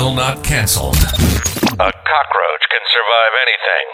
still 0.00 0.14
not 0.14 0.42
canceled. 0.42 0.96
A 0.96 1.92
cockroach 1.92 2.64
can 2.70 2.84
survive 2.96 3.32
anything. 3.44 3.84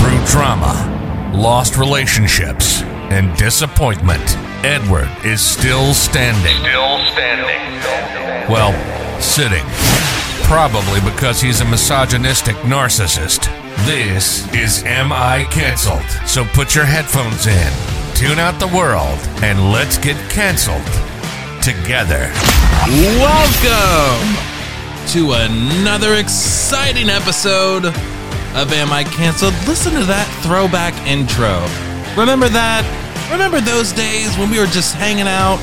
Through 0.00 0.26
trauma, 0.26 1.32
lost 1.34 1.78
relationships, 1.78 2.82
and 3.08 3.34
disappointment, 3.38 4.36
Edward 4.62 5.08
is 5.24 5.40
still 5.40 5.94
standing. 5.94 6.58
Still 6.58 6.98
standing. 7.12 8.52
Well, 8.52 8.72
sitting. 9.18 9.64
Probably 10.44 11.00
because 11.10 11.40
he's 11.40 11.62
a 11.62 11.64
misogynistic 11.64 12.56
narcissist. 12.56 13.46
This 13.86 14.46
is 14.52 14.84
Am 14.84 15.10
I 15.10 15.46
Cancelled? 15.50 16.04
So 16.28 16.44
put 16.44 16.74
your 16.74 16.84
headphones 16.84 17.46
in, 17.46 17.72
tune 18.14 18.38
out 18.38 18.60
the 18.60 18.68
world, 18.68 19.18
and 19.42 19.72
let's 19.72 19.96
get 19.96 20.18
canceled 20.28 20.84
together. 21.62 22.30
Welcome 23.16 24.51
to 25.08 25.32
another 25.32 26.14
exciting 26.14 27.10
episode 27.10 27.86
of 27.86 28.72
Am 28.72 28.92
I 28.92 29.04
Cancelled? 29.04 29.54
Listen 29.66 29.92
to 29.94 30.04
that 30.04 30.26
throwback 30.42 30.94
intro. 31.06 31.60
Remember 32.20 32.48
that? 32.48 32.84
Remember 33.30 33.60
those 33.60 33.92
days 33.92 34.36
when 34.38 34.50
we 34.50 34.58
were 34.58 34.66
just 34.66 34.94
hanging 34.94 35.26
out, 35.26 35.58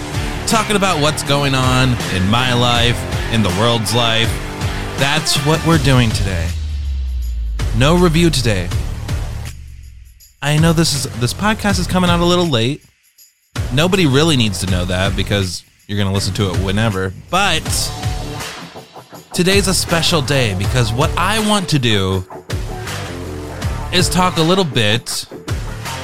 talking 0.48 0.76
about 0.76 1.02
what's 1.02 1.24
going 1.24 1.56
on 1.56 1.90
in 2.16 2.28
my 2.30 2.54
life, 2.54 2.98
in 3.34 3.42
the 3.42 3.50
world's 3.60 3.96
life? 3.96 4.30
That's 5.00 5.38
what 5.46 5.66
we're 5.66 5.78
doing 5.80 6.10
today. 6.10 6.50
No 7.78 7.98
review 7.98 8.30
today. 8.30 8.70
I 10.42 10.58
know 10.58 10.74
this 10.74 10.94
is 10.94 11.20
this 11.20 11.34
podcast 11.34 11.80
is 11.80 11.88
coming 11.88 12.10
out 12.10 12.20
a 12.20 12.26
little 12.26 12.48
late. 12.48 12.84
Nobody 13.74 14.06
really 14.06 14.38
needs 14.38 14.60
to 14.60 14.72
know 14.72 14.86
that 14.86 15.16
because 15.16 15.64
you're 15.88 15.98
going 15.98 16.08
to 16.08 16.14
listen 16.14 16.34
to 16.36 16.52
it 16.52 16.58
whenever. 16.58 17.14
But 17.30 17.64
today's 19.34 19.68
a 19.68 19.74
special 19.74 20.22
day 20.22 20.56
because 20.58 20.92
what 20.92 21.10
I 21.18 21.46
want 21.48 21.70
to 21.70 21.80
do 21.80 22.24
is 23.94 24.10
talk 24.10 24.38
a 24.38 24.42
little 24.42 24.64
bit, 24.64 25.26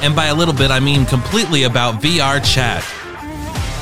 and 0.02 0.14
by 0.14 0.26
a 0.26 0.34
little 0.34 0.54
bit, 0.54 0.70
I 0.70 0.80
mean 0.80 1.06
completely 1.06 1.64
about 1.64 2.02
VR 2.02 2.42
chat. 2.44 2.82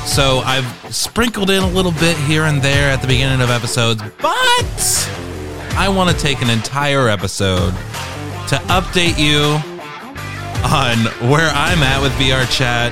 So 0.07 0.39
I've 0.39 0.65
sprinkled 0.93 1.49
in 1.49 1.63
a 1.63 1.69
little 1.69 1.91
bit 1.93 2.17
here 2.17 2.43
and 2.43 2.61
there 2.61 2.91
at 2.91 3.01
the 3.01 3.07
beginning 3.07 3.41
of 3.41 3.49
episodes, 3.49 4.01
but 4.21 5.09
I 5.77 5.89
want 5.89 6.15
to 6.15 6.17
take 6.17 6.41
an 6.41 6.49
entire 6.49 7.09
episode 7.09 7.71
to 8.49 8.55
update 8.67 9.17
you 9.17 9.59
on 10.63 10.97
where 11.29 11.49
I'm 11.49 11.81
at 11.83 12.01
with 12.01 12.11
VR 12.13 12.49
chat, 12.51 12.91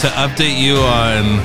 to 0.00 0.06
update 0.08 0.58
you 0.58 0.76
on 0.76 1.40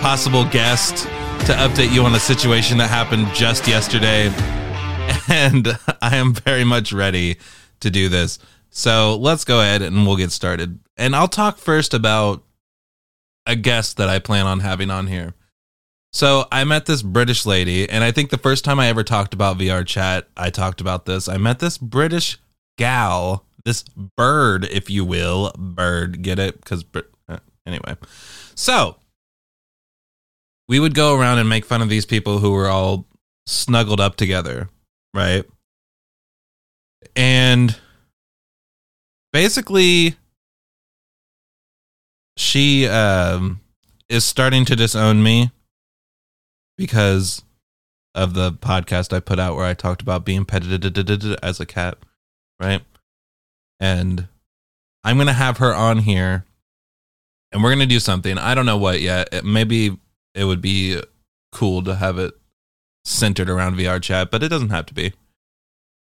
possible 0.00 0.44
guest, 0.44 1.08
to 1.46 1.52
update 1.54 1.92
you 1.92 2.04
on 2.04 2.14
a 2.14 2.20
situation 2.20 2.78
that 2.78 2.88
happened 2.88 3.26
just 3.34 3.66
yesterday. 3.66 4.32
And 5.28 5.78
I 6.00 6.16
am 6.16 6.34
very 6.34 6.64
much 6.64 6.92
ready 6.92 7.36
to 7.80 7.90
do 7.90 8.08
this. 8.08 8.38
So 8.70 9.16
let's 9.16 9.44
go 9.44 9.60
ahead 9.60 9.82
and 9.82 10.06
we'll 10.06 10.16
get 10.16 10.30
started. 10.30 10.78
And 10.96 11.16
I'll 11.16 11.28
talk 11.28 11.58
first 11.58 11.94
about 11.94 12.42
a 13.46 13.56
guest 13.56 13.96
that 13.96 14.08
I 14.08 14.18
plan 14.18 14.46
on 14.46 14.60
having 14.60 14.90
on 14.90 15.06
here. 15.06 15.34
So 16.12 16.46
I 16.52 16.64
met 16.64 16.86
this 16.86 17.02
British 17.02 17.46
lady, 17.46 17.88
and 17.88 18.04
I 18.04 18.12
think 18.12 18.30
the 18.30 18.38
first 18.38 18.64
time 18.64 18.78
I 18.78 18.88
ever 18.88 19.02
talked 19.02 19.34
about 19.34 19.58
VR 19.58 19.86
chat, 19.86 20.28
I 20.36 20.50
talked 20.50 20.80
about 20.80 21.06
this. 21.06 21.28
I 21.28 21.38
met 21.38 21.58
this 21.58 21.78
British 21.78 22.38
gal, 22.78 23.46
this 23.64 23.82
bird, 24.16 24.66
if 24.66 24.90
you 24.90 25.04
will, 25.04 25.52
bird. 25.56 26.22
Get 26.22 26.38
it? 26.38 26.60
Because 26.60 26.84
uh, 27.28 27.38
anyway, 27.66 27.96
so 28.54 28.96
we 30.68 30.80
would 30.80 30.94
go 30.94 31.18
around 31.18 31.38
and 31.38 31.48
make 31.48 31.64
fun 31.64 31.82
of 31.82 31.88
these 31.88 32.06
people 32.06 32.38
who 32.38 32.52
were 32.52 32.68
all 32.68 33.06
snuggled 33.46 34.00
up 34.00 34.16
together, 34.16 34.68
right? 35.14 35.44
And 37.16 37.76
basically, 39.32 40.16
she 42.36 42.86
um, 42.86 43.60
is 44.08 44.24
starting 44.24 44.64
to 44.66 44.76
disown 44.76 45.22
me 45.22 45.50
because 46.78 47.42
of 48.14 48.34
the 48.34 48.52
podcast 48.52 49.12
I 49.12 49.20
put 49.20 49.38
out 49.38 49.56
where 49.56 49.66
I 49.66 49.74
talked 49.74 50.02
about 50.02 50.24
being 50.24 50.44
petted 50.44 50.84
as 51.42 51.60
a 51.60 51.66
cat, 51.66 51.98
right? 52.60 52.82
And 53.80 54.28
I'm 55.04 55.16
going 55.16 55.26
to 55.26 55.32
have 55.32 55.58
her 55.58 55.74
on 55.74 55.98
here 55.98 56.44
and 57.52 57.62
we're 57.62 57.70
going 57.70 57.80
to 57.80 57.86
do 57.86 58.00
something. 58.00 58.38
I 58.38 58.54
don't 58.54 58.66
know 58.66 58.78
what 58.78 59.00
yet. 59.00 59.44
Maybe 59.44 59.98
it 60.34 60.44
would 60.44 60.60
be 60.60 61.00
cool 61.50 61.82
to 61.84 61.96
have 61.96 62.18
it 62.18 62.34
centered 63.04 63.50
around 63.50 63.76
VR 63.76 64.00
chat, 64.02 64.30
but 64.30 64.42
it 64.42 64.48
doesn't 64.48 64.70
have 64.70 64.86
to 64.86 64.94
be. 64.94 65.12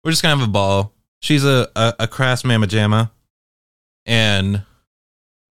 We're 0.04 0.12
just 0.12 0.22
to 0.22 0.28
have 0.28 0.42
a 0.42 0.46
ball. 0.46 0.92
She's 1.22 1.44
a, 1.44 1.68
a, 1.76 1.94
a 2.00 2.08
crass 2.08 2.44
mamma 2.44 2.66
jamma 2.66 3.10
and 4.06 4.62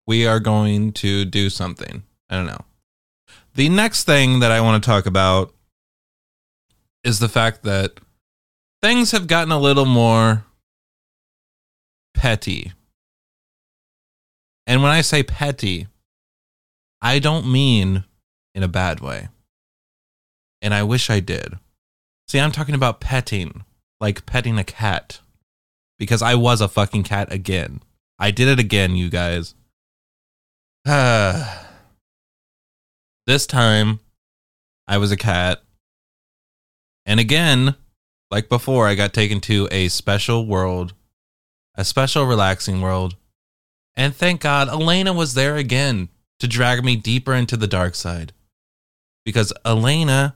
we 0.08 0.26
are 0.26 0.40
going 0.40 0.92
to 0.94 1.26
do 1.26 1.50
something. 1.50 2.04
I 2.30 2.36
don't 2.36 2.48
know. 2.48 2.66
The 3.56 3.70
next 3.70 4.06
thing 4.06 4.40
that 4.40 4.52
I 4.52 4.62
want 4.62 4.84
to 4.84 4.88
talk 4.88 5.06
about 5.06 5.54
is 7.04 7.20
the 7.20 7.30
fact 7.30 7.64
that 7.64 8.00
things 8.82 9.12
have 9.12 9.28
gotten 9.28 9.52
a 9.52 9.60
little 9.60 9.86
more 9.86 10.46
petty. 12.14 12.74
And 14.66 14.82
when 14.82 14.92
I 14.92 15.02
say 15.02 15.24
petty, 15.24 15.88
I 17.02 17.20
don't 17.20 17.52
mean 17.52 18.04
in 18.60 18.64
a 18.64 18.68
bad 18.68 19.00
way. 19.00 19.30
And 20.62 20.74
I 20.74 20.84
wish 20.84 21.10
I 21.10 21.22
did. 21.22 21.58
See, 22.28 22.42
I'm 22.42 22.52
talking 22.52 22.76
about 22.76 23.00
petting, 23.00 23.64
like 24.02 24.26
petting 24.26 24.58
a 24.58 24.66
cat. 24.66 25.22
Because 25.98 26.22
I 26.22 26.36
was 26.36 26.60
a 26.60 26.68
fucking 26.68 27.04
cat 27.04 27.32
again. 27.32 27.82
I 28.20 28.32
did 28.32 28.50
it 28.50 28.60
again, 28.60 28.98
you 28.98 29.10
guys. 29.10 29.56
this 33.26 33.48
time, 33.48 34.02
I 34.90 34.98
was 34.98 35.14
a 35.14 35.18
cat. 35.18 35.64
And 37.06 37.22
again, 37.22 37.76
like 38.30 38.50
before, 38.50 38.90
I 38.90 38.96
got 38.96 39.14
taken 39.14 39.40
to 39.42 39.70
a 39.72 39.88
special 39.88 40.46
world, 40.46 40.94
a 41.76 41.86
special 41.86 42.26
relaxing 42.26 42.82
world. 42.82 43.16
And 43.96 44.14
thank 44.14 44.42
God, 44.42 44.68
Elena 44.68 45.14
was 45.14 45.34
there 45.34 45.56
again 45.56 46.10
to 46.40 46.48
drag 46.48 46.84
me 46.84 46.98
deeper 46.98 47.34
into 47.34 47.56
the 47.56 47.68
dark 47.68 47.96
side. 47.96 48.34
Because 49.26 49.54
Elena 49.66 50.36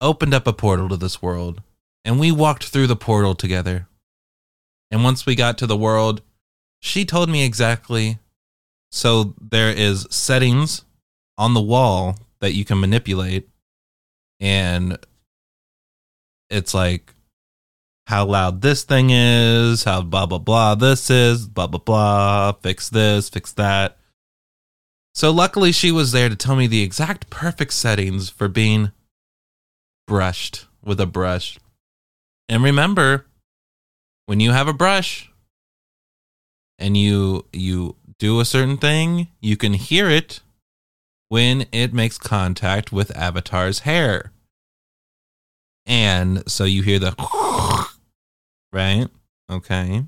opened 0.00 0.34
up 0.34 0.46
a 0.46 0.52
portal 0.52 0.88
to 0.90 0.96
this 0.96 1.22
world, 1.22 1.62
and 2.04 2.20
we 2.20 2.30
walked 2.30 2.64
through 2.64 2.86
the 2.86 2.96
portal 2.96 3.34
together. 3.34 3.88
And 4.90 5.02
once 5.02 5.26
we 5.26 5.34
got 5.34 5.58
to 5.58 5.66
the 5.66 5.76
world, 5.76 6.22
she 6.80 7.04
told 7.04 7.28
me 7.28 7.44
exactly. 7.44 8.18
So 8.92 9.34
there 9.40 9.70
is 9.70 10.06
settings 10.10 10.84
on 11.36 11.54
the 11.54 11.60
wall 11.60 12.16
that 12.40 12.52
you 12.52 12.64
can 12.64 12.78
manipulate 12.78 13.48
and 14.38 14.98
it's 16.50 16.74
like 16.74 17.14
how 18.06 18.26
loud 18.26 18.60
this 18.60 18.82
thing 18.82 19.08
is, 19.10 19.84
how 19.84 20.02
blah 20.02 20.26
blah 20.26 20.38
blah 20.38 20.74
this 20.74 21.10
is, 21.10 21.46
blah 21.46 21.66
blah 21.66 21.80
blah, 21.80 22.52
fix 22.52 22.90
this, 22.90 23.30
fix 23.30 23.52
that. 23.52 23.96
So 25.14 25.30
luckily 25.30 25.70
she 25.70 25.92
was 25.92 26.10
there 26.10 26.28
to 26.28 26.34
tell 26.34 26.56
me 26.56 26.66
the 26.66 26.82
exact 26.82 27.30
perfect 27.30 27.72
settings 27.72 28.28
for 28.28 28.48
being 28.48 28.90
brushed 30.06 30.66
with 30.82 31.00
a 31.00 31.06
brush. 31.06 31.58
And 32.48 32.62
remember, 32.62 33.26
when 34.26 34.40
you 34.40 34.50
have 34.50 34.68
a 34.68 34.72
brush 34.72 35.30
and 36.78 36.96
you 36.96 37.46
you 37.52 37.96
do 38.18 38.40
a 38.40 38.44
certain 38.44 38.76
thing, 38.76 39.28
you 39.40 39.56
can 39.56 39.74
hear 39.74 40.10
it 40.10 40.40
when 41.28 41.66
it 41.72 41.94
makes 41.94 42.18
contact 42.18 42.92
with 42.92 43.16
Avatar's 43.16 43.80
hair. 43.80 44.32
And 45.86 46.42
so 46.50 46.64
you 46.64 46.82
hear 46.82 46.98
the 46.98 47.14
right? 48.72 49.06
Okay. 49.48 50.04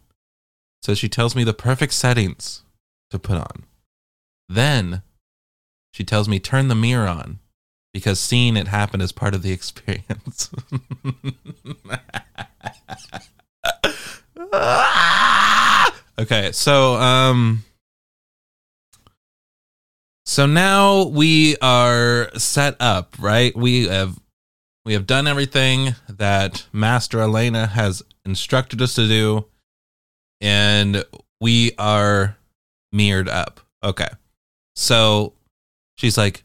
So 0.83 0.95
she 0.95 1.09
tells 1.09 1.37
me 1.37 1.45
the 1.45 1.55
perfect 1.55 1.93
settings 1.93 2.63
to 3.11 3.19
put 3.19 3.37
on. 3.37 3.65
Then 4.49 5.03
she 5.93 6.05
tells 6.05 6.29
me 6.29 6.39
turn 6.39 6.69
the 6.69 6.75
mirror 6.75 7.09
on 7.09 7.41
because 7.93 8.21
seeing 8.21 8.57
it 8.57 8.69
happen 8.69 9.01
is 9.01 9.13
part 9.13 9.35
of 9.35 9.43
the 9.43 9.53
experience. 9.53 10.51
okay, 16.19 16.53
so 16.53 16.95
um 16.97 17.65
so 20.27 20.45
now 20.45 21.05
we 21.05 21.57
are 21.63 22.31
set 22.37 22.77
up, 22.81 23.17
right? 23.19 23.57
We 23.57 23.87
have 23.87 24.19
we 24.85 24.93
have 24.93 25.07
done 25.07 25.27
everything 25.27 25.95
that 26.09 26.67
Master 26.73 27.21
Elena 27.21 27.67
has 27.67 28.03
instructed 28.25 28.83
us 28.83 28.95
to 28.97 29.09
do 29.09 29.47
and 30.41 31.05
we 31.41 31.73
are 31.79 32.37
mirrored 32.93 33.29
up. 33.29 33.61
Okay. 33.83 34.09
So 34.77 35.33
she's 35.97 36.17
like, 36.17 36.45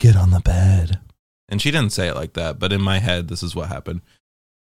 "Get 0.00 0.16
on 0.16 0.30
the 0.30 0.40
bed." 0.40 1.00
And 1.48 1.62
she 1.62 1.70
didn't 1.70 1.92
say 1.92 2.08
it 2.08 2.14
like 2.14 2.34
that, 2.34 2.58
but 2.58 2.72
in 2.72 2.82
my 2.82 2.98
head, 2.98 3.28
this 3.28 3.42
is 3.42 3.54
what 3.54 3.68
happened. 3.68 4.02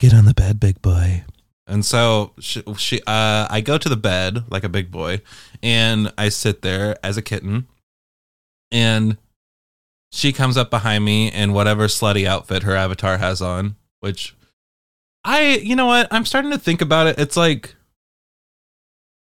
Get 0.00 0.14
on 0.14 0.25
the 0.25 0.32
bed, 0.32 0.59
big 0.59 0.81
boy. 0.81 1.25
And 1.67 1.85
so 1.85 2.32
she, 2.41 2.62
she 2.76 3.00
uh, 3.06 3.47
I 3.50 3.61
go 3.62 3.79
to 3.79 3.88
the 3.88 3.97
bed 3.97 4.44
like 4.50 4.64
a 4.64 4.69
big 4.69 4.91
boy, 4.91 5.20
and 5.62 6.12
I 6.17 6.29
sit 6.29 6.62
there 6.62 6.97
as 7.05 7.17
a 7.17 7.23
kitten, 7.23 7.67
and 8.70 9.19
she 10.12 10.32
comes 10.32 10.56
up 10.56 10.70
behind 10.70 11.05
me 11.05 11.31
in 11.32 11.53
whatever 11.53 11.87
slutty 11.87 12.26
outfit 12.26 12.62
her 12.65 12.76
avatar 12.76 13.19
has 13.19 13.41
on, 13.41 13.76
which 14.00 14.35
I, 15.25 15.56
you 15.56 15.76
know 15.76 15.87
what, 15.87 16.08
I'm 16.11 16.25
starting 16.25 16.50
to 16.50 16.58
think 16.58 16.82
about 16.82 17.06
it. 17.06 17.19
It's 17.19 17.37
like 17.37 17.76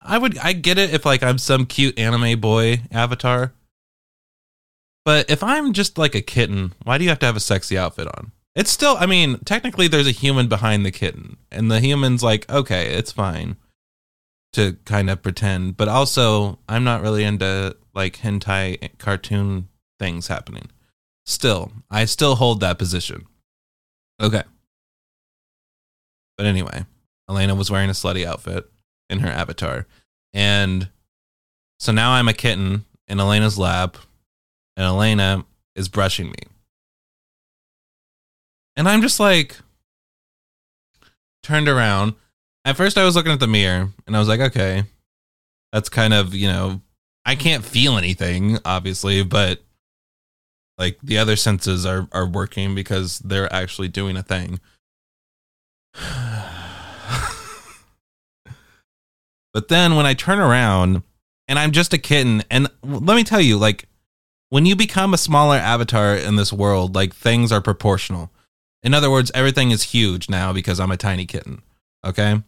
I 0.07 0.19
would, 0.19 0.39
I 0.39 0.53
get 0.53 0.79
it 0.79 0.95
if 0.95 1.05
like 1.05 1.23
I'm 1.23 1.39
some 1.39 1.67
cute 1.67 1.99
anime 1.99 2.41
boy 2.41 2.83
avatar, 2.91 3.53
but 5.05 5.31
if 5.31 5.43
I'm 5.43 5.73
just 5.73 5.99
like 5.99 6.15
a 6.15 6.23
kitten, 6.23 6.75
why 6.83 6.99
do 6.99 7.05
you 7.05 7.11
have 7.11 7.19
to 7.21 7.27
have 7.27 7.37
a 7.37 7.41
sexy 7.41 7.77
outfit 7.77 8.09
on? 8.09 8.33
It's 8.55 8.71
still, 8.71 8.97
I 8.99 9.07
mean, 9.07 9.39
technically 9.45 9.89
there's 9.89 10.07
a 10.07 10.13
human 10.13 10.49
behind 10.49 10.87
the 10.87 10.91
kitten, 10.91 11.37
and 11.51 11.71
the 11.71 11.81
human's 11.81 12.23
like, 12.23 12.49
okay, 12.51 12.95
it's 12.95 13.13
fine 13.13 13.57
to 14.55 14.79
kind 14.85 15.11
of 15.11 15.23
pretend, 15.23 15.77
but 15.77 15.89
also 15.89 16.59
I'm 16.69 16.83
not 16.83 17.03
really 17.03 17.25
into 17.25 17.77
like 17.95 18.19
hentai 18.19 18.97
cartoon 18.99 19.69
things 19.99 20.29
happening. 20.29 20.71
Still, 21.27 21.73
I 21.91 22.05
still 22.05 22.37
hold 22.37 22.61
that 22.61 22.79
position. 22.79 23.27
Okay. 24.21 24.45
But 26.39 26.47
anyway, 26.47 26.87
Elena 27.29 27.55
was 27.55 27.71
wearing 27.71 27.91
a 27.91 27.95
slutty 27.95 28.25
outfit 28.25 28.71
in 29.09 29.21
her 29.21 29.29
avatar. 29.29 29.87
And 30.33 30.89
so 31.79 31.93
now 31.93 32.13
I'm 32.13 32.29
a 32.29 32.33
kitten 32.33 32.85
in 33.09 33.21
Elena's 33.21 33.59
lap, 33.59 33.97
and 34.77 34.85
Elena 34.85 35.45
is 35.75 35.89
brushing 35.89 36.29
me. 36.29 36.39
And 38.77 38.89
I'm 38.89 39.03
just 39.03 39.19
like 39.21 39.57
turned 41.43 41.69
around. 41.69 42.15
At 42.65 42.77
first 42.77 42.99
I 42.99 43.05
was 43.05 43.15
looking 43.17 43.33
at 43.33 43.41
the 43.41 43.47
mirror 43.47 43.91
and 44.07 44.17
I 44.17 44.19
was 44.19 44.29
like, 44.29 44.41
okay, 44.41 44.85
that's 45.73 45.89
kind 45.89 46.13
of, 46.13 46.35
you 46.35 46.49
know, 46.49 46.83
I 47.25 47.37
can't 47.37 47.65
feel 47.65 47.97
anything, 47.97 48.59
obviously, 48.65 49.23
but 49.23 49.63
like 50.79 50.99
the 51.03 51.19
other 51.19 51.37
senses 51.37 51.87
are 51.87 52.09
are 52.13 52.27
working 52.27 52.75
because 52.75 53.19
they're 53.21 53.53
actually 53.53 53.89
doing 53.89 54.17
a 54.17 54.23
thing. 54.23 54.61
But 59.57 59.69
then 59.69 59.97
when 59.97 60.05
I 60.05 60.13
turn 60.13 60.39
around 60.39 61.03
and 61.49 61.59
I'm 61.59 61.73
just 61.73 61.95
a 61.95 61.99
kitten, 61.99 62.43
and 62.51 62.69
let 62.83 63.17
me 63.17 63.25
tell 63.25 63.41
you, 63.41 63.57
like 63.57 63.89
when 64.51 64.67
you 64.67 64.77
become 64.77 65.15
a 65.15 65.17
smaller 65.17 65.57
avatar 65.57 66.15
in 66.15 66.37
this 66.37 66.53
world, 66.53 66.95
like 66.95 67.15
things 67.15 67.51
are 67.51 67.63
proportional. 67.63 68.31
In 68.83 68.93
other 68.93 69.11
words, 69.11 69.31
everything 69.33 69.71
is 69.71 69.95
huge 69.95 70.29
now 70.29 70.53
because 70.53 70.79
I'm 70.79 70.91
a 70.91 70.99
tiny 70.99 71.25
kitten. 71.25 71.63
Okay. 72.05 72.43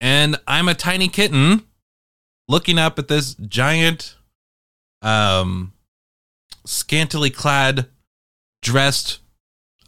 And 0.00 0.36
I'm 0.46 0.68
a 0.68 0.74
tiny 0.74 1.08
kitten 1.08 1.64
looking 2.46 2.78
up 2.78 2.96
at 3.00 3.08
this 3.08 3.34
giant, 3.34 4.14
um, 5.02 5.72
scantily 6.66 7.30
clad, 7.30 7.88
dressed 8.62 9.18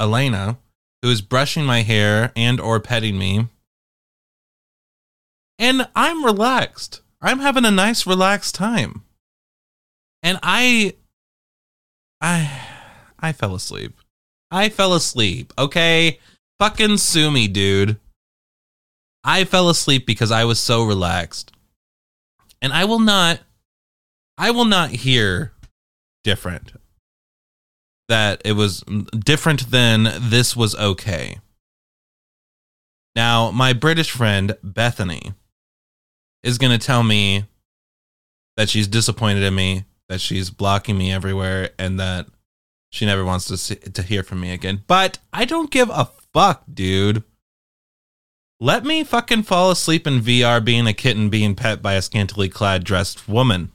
Elena 0.01 0.59
who 1.03 1.11
is 1.11 1.23
brushing 1.23 1.65
my 1.65 1.83
hair 1.83 2.33
and 2.35 2.61
or 2.61 2.81
petting 2.81 3.17
me. 3.17 3.47
And 5.61 5.87
I'm 5.95 6.25
relaxed. 6.25 7.03
I'm 7.21 7.41
having 7.41 7.67
a 7.67 7.71
nice 7.71 8.07
relaxed 8.07 8.55
time. 8.55 9.05
And 10.23 10.39
I 10.43 10.95
I 12.19 12.51
I 13.21 13.33
fell 13.33 13.55
asleep. 13.55 13.93
I 14.51 14.71
fell 14.71 14.95
asleep, 14.95 15.53
okay? 15.59 16.19
Fucking 16.59 16.97
sue 16.97 17.31
me, 17.31 17.47
dude. 17.47 18.01
I 19.23 19.45
fell 19.45 19.69
asleep 19.69 20.07
because 20.07 20.31
I 20.31 20.45
was 20.45 20.59
so 20.59 20.83
relaxed. 20.83 21.53
And 22.63 22.73
I 22.73 22.87
will 22.87 22.99
not 22.99 23.41
I 24.39 24.53
will 24.53 24.65
not 24.65 24.89
hear 24.91 25.53
different. 26.25 26.73
That 28.09 28.41
it 28.47 28.53
was 28.53 28.83
different 29.13 29.71
than 29.71 30.09
this 30.19 30.57
was 30.57 30.75
okay. 30.75 31.39
Now, 33.15 33.51
my 33.51 33.75
British 33.75 34.11
friend 34.11 34.57
Bethany 34.63 35.35
is 36.43 36.59
going 36.59 36.77
to 36.77 36.85
tell 36.85 37.03
me 37.03 37.45
that 38.57 38.69
she's 38.69 38.89
disappointed 38.89 39.43
in 39.43 39.55
me, 39.55 39.85
that 40.09 40.21
she's 40.21 40.51
blocking 40.51 40.99
me 40.99 41.13
everywhere, 41.13 41.71
and 41.79 41.99
that 42.01 42.27
she 42.91 43.07
never 43.07 43.25
wants 43.25 43.47
to 43.47 43.57
see, 43.57 43.77
to 43.77 44.03
hear 44.03 44.23
from 44.23 44.41
me 44.41 44.53
again. 44.53 44.83
But 44.87 45.19
I 45.33 45.45
don't 45.45 45.71
give 45.71 45.91
a 45.91 46.11
fuck, 46.33 46.65
dude. 46.73 47.23
Let 48.59 48.85
me 48.85 49.05
fucking 49.05 49.45
fall 49.45 49.71
asleep 49.71 50.07
in 50.07 50.21
VR 50.21 50.63
being 50.63 50.87
a 50.87 50.93
kitten 50.93 51.31
being 51.31 51.55
pet 51.55 51.81
by 51.81 51.95
a 51.95 52.03
scantily 52.03 52.49
clad 52.49 52.85
dressed 52.85 53.29
woman. 53.29 53.73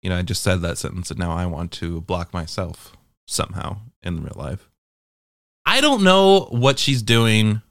You 0.01 0.09
know, 0.09 0.17
I 0.17 0.21
just 0.21 0.43
said 0.43 0.61
that 0.61 0.77
sentence 0.77 1.09
and 1.09 1.19
now 1.19 1.31
I 1.31 1.47
want 1.47 1.71
to 1.71 1.99
block 1.99 2.31
myself 2.31 2.95
somehow 3.25 3.77
in 4.03 4.21
real 4.21 4.35
life. 4.35 4.69
I 5.65 5.81
don't 5.81 6.03
know 6.03 6.45
what 6.51 6.79
she's 6.79 7.01
doing, 7.01 7.61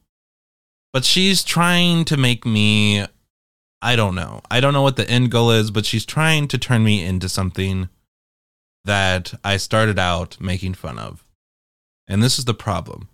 but 0.92 1.04
she's 1.04 1.44
trying 1.44 2.04
to 2.06 2.16
make 2.16 2.44
me 2.44 3.06
I 3.84 3.96
don't 3.96 4.14
know. 4.14 4.40
I 4.50 4.60
don't 4.60 4.72
know 4.72 4.80
what 4.80 4.96
the 4.96 5.08
end 5.10 5.30
goal 5.30 5.50
is, 5.50 5.70
but 5.70 5.84
she's 5.84 6.06
trying 6.06 6.48
to 6.48 6.56
turn 6.56 6.82
me 6.82 7.04
into 7.04 7.28
something 7.28 7.90
that 8.86 9.34
I 9.44 9.58
started 9.58 9.98
out 9.98 10.40
making 10.40 10.72
fun 10.72 10.98
of. 10.98 11.22
And 12.08 12.22
this 12.22 12.38
is 12.38 12.46
the 12.46 12.54
problem. 12.54 13.10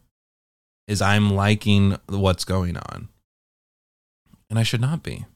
Is 0.86 1.02
I'm 1.02 1.34
liking 1.34 1.96
what's 2.06 2.44
going 2.44 2.76
on. 2.76 3.08
And 4.48 4.60
I 4.60 4.62
should 4.62 4.80
not 4.80 5.02
be. 5.02 5.26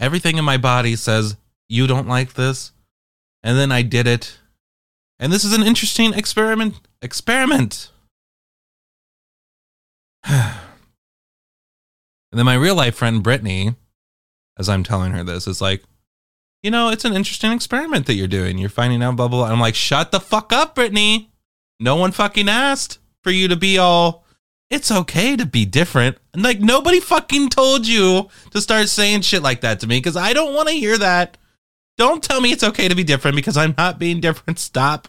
Everything 0.00 0.36
in 0.36 0.44
my 0.44 0.56
body 0.56 0.96
says 0.96 1.36
you 1.68 1.86
don't 1.86 2.08
like 2.08 2.34
this. 2.34 2.72
And 3.44 3.56
then 3.56 3.70
I 3.70 3.82
did 3.82 4.08
it. 4.08 4.38
And 5.18 5.32
this 5.32 5.44
is 5.44 5.52
an 5.52 5.62
interesting 5.62 6.12
experiment 6.12 6.80
experiment. 7.02 7.90
And 12.32 12.40
then 12.40 12.46
my 12.46 12.56
real 12.56 12.74
life 12.74 12.96
friend 12.96 13.22
Brittany, 13.22 13.76
as 14.58 14.68
I'm 14.68 14.82
telling 14.82 15.12
her 15.12 15.22
this, 15.22 15.46
is 15.46 15.60
like, 15.60 15.84
you 16.64 16.70
know, 16.72 16.88
it's 16.88 17.04
an 17.04 17.12
interesting 17.12 17.52
experiment 17.52 18.06
that 18.06 18.14
you're 18.14 18.26
doing. 18.26 18.58
You're 18.58 18.70
finding 18.70 19.04
out 19.04 19.14
blah 19.14 19.28
blah. 19.28 19.46
blah. 19.46 19.52
I'm 19.52 19.60
like, 19.60 19.76
shut 19.76 20.10
the 20.10 20.18
fuck 20.18 20.52
up, 20.52 20.74
Brittany. 20.74 21.30
No 21.78 21.94
one 21.94 22.10
fucking 22.10 22.48
asked 22.48 22.98
for 23.22 23.30
you 23.30 23.46
to 23.46 23.54
be 23.54 23.78
all. 23.78 24.24
It's 24.68 24.90
okay 24.90 25.36
to 25.36 25.46
be 25.46 25.64
different. 25.64 26.18
And 26.32 26.42
like 26.42 26.58
nobody 26.58 26.98
fucking 26.98 27.50
told 27.50 27.86
you 27.86 28.28
to 28.50 28.60
start 28.60 28.88
saying 28.88 29.20
shit 29.20 29.44
like 29.44 29.60
that 29.60 29.78
to 29.80 29.86
me 29.86 29.98
because 29.98 30.16
I 30.16 30.32
don't 30.32 30.54
want 30.54 30.68
to 30.68 30.74
hear 30.74 30.98
that. 30.98 31.38
Don't 31.96 32.20
tell 32.20 32.40
me 32.40 32.50
it's 32.50 32.64
okay 32.64 32.88
to 32.88 32.96
be 32.96 33.04
different 33.04 33.36
because 33.36 33.56
I'm 33.56 33.76
not 33.78 34.00
being 34.00 34.20
different. 34.20 34.58
Stop. 34.58 35.06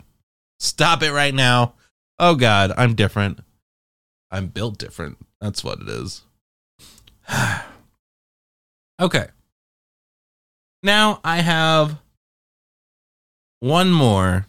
Stop 0.60 1.04
it 1.04 1.12
right 1.12 1.34
now. 1.34 1.74
Oh 2.20 2.36
God, 2.36 2.72
I'm 2.78 2.96
different. 2.96 3.40
I'm 4.32 4.48
built 4.48 4.78
different. 4.78 5.18
That's 5.40 5.64
what 5.64 5.80
it 5.82 5.90
is. 5.90 6.24
okay. 9.02 9.28
Now 10.84 11.20
I 11.24 11.38
have 11.38 12.00
one 13.60 13.92
more 13.92 14.48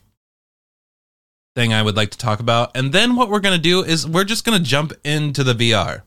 thing 1.55 1.73
I 1.73 1.83
would 1.83 1.97
like 1.97 2.11
to 2.11 2.19
talk 2.19 2.39
about. 2.39 2.77
And 2.77 2.93
then 2.93 3.17
what 3.17 3.31
we're 3.31 3.41
going 3.41 3.57
to 3.57 3.63
do 3.63 3.83
is 3.83 4.07
we're 4.07 4.25
just 4.25 4.45
going 4.45 4.59
to 4.59 4.65
jump 4.65 4.93
into 5.05 5.43
the 5.43 5.55
VR. 5.55 6.03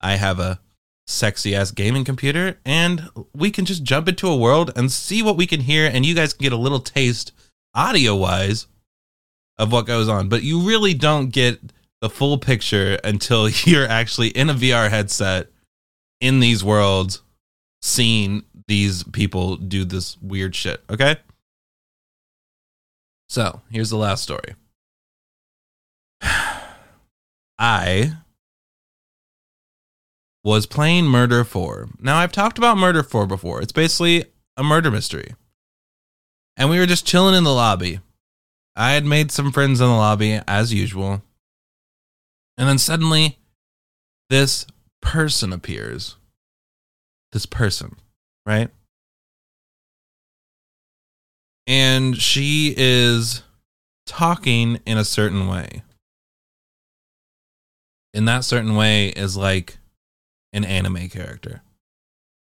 I 0.00 0.16
have 0.16 0.38
a 0.38 0.60
sexy 1.06 1.54
ass 1.54 1.70
gaming 1.70 2.04
computer 2.04 2.60
and 2.66 3.08
we 3.34 3.50
can 3.50 3.64
just 3.64 3.82
jump 3.82 4.08
into 4.08 4.28
a 4.28 4.36
world 4.36 4.70
and 4.76 4.92
see 4.92 5.22
what 5.22 5.38
we 5.38 5.46
can 5.46 5.60
hear 5.60 5.90
and 5.90 6.04
you 6.04 6.14
guys 6.14 6.34
can 6.34 6.42
get 6.42 6.52
a 6.52 6.56
little 6.56 6.80
taste 6.80 7.32
audio 7.74 8.14
wise 8.14 8.66
of 9.58 9.72
what 9.72 9.86
goes 9.86 10.08
on. 10.08 10.28
But 10.28 10.42
you 10.42 10.60
really 10.60 10.94
don't 10.94 11.30
get 11.30 11.60
the 12.00 12.10
full 12.10 12.38
picture 12.38 12.98
until 13.04 13.48
you're 13.64 13.88
actually 13.88 14.28
in 14.28 14.50
a 14.50 14.54
VR 14.54 14.90
headset 14.90 15.48
in 16.20 16.40
these 16.40 16.64
worlds 16.64 17.22
seeing 17.80 18.42
these 18.66 19.02
people 19.04 19.56
do 19.56 19.84
this 19.84 20.18
weird 20.20 20.54
shit. 20.54 20.82
Okay. 20.90 21.16
So 23.28 23.60
here's 23.70 23.90
the 23.90 23.96
last 23.96 24.22
story. 24.22 24.54
I 27.58 28.14
was 30.44 30.66
playing 30.66 31.06
Murder 31.06 31.44
4. 31.44 31.88
Now, 32.00 32.16
I've 32.16 32.32
talked 32.32 32.58
about 32.58 32.78
Murder 32.78 33.02
4 33.02 33.26
before. 33.26 33.60
It's 33.60 33.72
basically 33.72 34.26
a 34.56 34.62
murder 34.62 34.90
mystery. 34.90 35.34
And 36.56 36.70
we 36.70 36.78
were 36.78 36.86
just 36.86 37.06
chilling 37.06 37.34
in 37.34 37.44
the 37.44 37.52
lobby. 37.52 38.00
I 38.78 38.92
had 38.92 39.04
made 39.04 39.30
some 39.30 39.52
friends 39.52 39.80
in 39.80 39.86
the 39.88 39.92
lobby, 39.92 40.40
as 40.48 40.72
usual. 40.72 41.22
And 42.56 42.66
then 42.66 42.78
suddenly, 42.78 43.38
this 44.30 44.66
person 45.02 45.52
appears. 45.52 46.16
This 47.32 47.44
person, 47.44 47.96
right? 48.46 48.70
and 51.68 52.16
she 52.16 52.74
is 52.78 53.42
talking 54.06 54.80
in 54.86 54.96
a 54.96 55.04
certain 55.04 55.46
way. 55.46 55.82
In 58.14 58.24
that 58.24 58.42
certain 58.42 58.74
way 58.74 59.08
is 59.08 59.36
like 59.36 59.76
an 60.54 60.64
anime 60.64 61.10
character. 61.10 61.60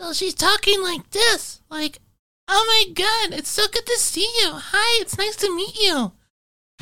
Well, 0.00 0.12
she's 0.12 0.34
talking 0.34 0.82
like 0.82 1.10
this. 1.10 1.60
Like, 1.70 2.00
oh 2.48 2.64
my 2.66 2.92
god, 2.92 3.38
it's 3.38 3.48
so 3.48 3.68
good 3.72 3.86
to 3.86 3.96
see 3.96 4.28
you. 4.40 4.50
Hi, 4.54 5.00
it's 5.00 5.16
nice 5.16 5.36
to 5.36 5.54
meet 5.54 5.78
you. 5.78 6.10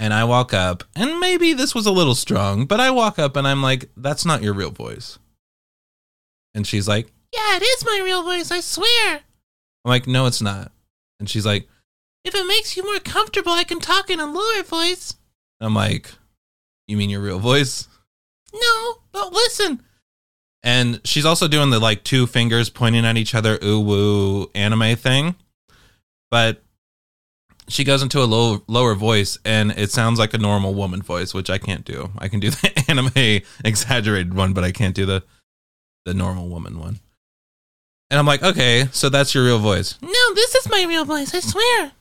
And 0.00 0.14
I 0.14 0.25
walk 0.25 0.54
up, 0.54 0.83
and 0.97 1.21
maybe 1.21 1.52
this 1.52 1.75
was 1.75 1.85
a 1.85 1.92
little 1.92 2.14
strong, 2.14 2.64
but 2.64 2.80
I 2.80 2.90
walk 2.90 3.19
up 3.19 3.37
and 3.37 3.47
I'm 3.47 3.62
like, 3.62 3.90
that's 3.99 4.25
not 4.25 4.42
your 4.42 4.54
real 4.54 4.71
voice. 4.71 5.19
And 6.54 6.66
she's 6.66 6.88
like, 6.88 7.12
Yeah, 7.35 7.57
it 7.57 7.62
is 7.62 7.85
my 7.85 8.00
real 8.02 8.23
voice, 8.23 8.50
I 8.50 8.61
swear. 8.61 9.21
I'm 9.85 9.88
like, 9.90 10.07
no, 10.07 10.25
it's 10.25 10.40
not. 10.40 10.73
And 11.21 11.28
she's 11.28 11.45
like, 11.45 11.69
If 12.25 12.35
it 12.35 12.47
makes 12.47 12.78
you 12.78 12.83
more 12.83 12.99
comfortable, 12.99 13.52
I 13.52 13.62
can 13.62 13.78
talk 13.78 14.09
in 14.09 14.21
a 14.21 14.25
lower 14.25 14.62
voice. 14.62 15.16
I'm 15.61 15.75
like, 15.75 16.11
you 16.88 16.97
mean 16.97 17.11
your 17.11 17.21
real 17.21 17.38
voice? 17.38 17.87
No, 18.54 18.95
but 19.12 19.35
listen. 19.35 19.83
And 20.62 21.02
she's 21.04 21.26
also 21.26 21.47
doing 21.47 21.69
the 21.69 21.78
like 21.78 22.04
two 22.04 22.26
fingers 22.26 22.71
pointing 22.71 23.04
at 23.04 23.19
each 23.19 23.35
other, 23.35 23.59
ooh 23.62 23.80
woo 23.80 24.50
anime 24.54 24.97
thing. 24.97 25.37
But 26.30 26.62
she 27.71 27.85
goes 27.85 28.03
into 28.03 28.23
a 28.23 28.25
low, 28.25 28.62
lower 28.67 28.95
voice 28.95 29.39
and 29.45 29.73
it 29.73 29.91
sounds 29.91 30.19
like 30.19 30.35
a 30.35 30.39
normal 30.39 30.75
woman 30.75 31.03
voice, 31.03 31.33
which 31.35 31.50
I 31.50 31.59
can't 31.59 31.85
do. 31.85 32.11
I 32.19 32.29
can 32.29 32.41
do 32.41 32.50
the 32.50 32.85
anime 32.89 33.43
exaggerated 33.65 34.35
one, 34.35 34.53
but 34.53 34.65
I 34.65 34.73
can't 34.73 34.95
do 34.95 35.07
the 35.07 35.23
the 36.05 36.15
normal 36.15 36.49
woman 36.49 36.79
one. 36.79 36.99
And 38.11 38.19
I'm 38.19 38.27
like, 38.27 38.43
okay, 38.43 38.89
so 38.91 39.09
that's 39.09 39.35
your 39.35 39.45
real 39.45 39.59
voice. 39.59 39.97
No, 40.03 40.35
this 40.35 40.55
is 40.55 40.69
my 40.69 40.85
real 40.89 41.05
voice, 41.05 41.35
I 41.35 41.41
swear. 41.41 41.93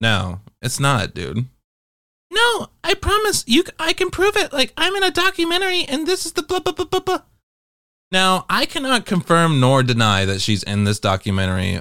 No, 0.00 0.40
it's 0.62 0.80
not, 0.80 1.14
dude. 1.14 1.46
No, 2.30 2.68
I 2.84 2.94
promise 2.94 3.44
you. 3.46 3.64
I 3.78 3.92
can 3.92 4.10
prove 4.10 4.36
it. 4.36 4.52
Like 4.52 4.72
I'm 4.76 4.94
in 4.94 5.02
a 5.02 5.10
documentary, 5.10 5.84
and 5.84 6.06
this 6.06 6.24
is 6.24 6.32
the 6.32 6.42
blah 6.42 6.60
blah 6.60 6.72
blah 6.72 6.86
blah 6.86 7.00
blah. 7.00 7.22
Now, 8.12 8.44
I 8.50 8.66
cannot 8.66 9.06
confirm 9.06 9.60
nor 9.60 9.82
deny 9.82 10.24
that 10.24 10.40
she's 10.40 10.62
in 10.62 10.84
this 10.84 10.98
documentary. 10.98 11.80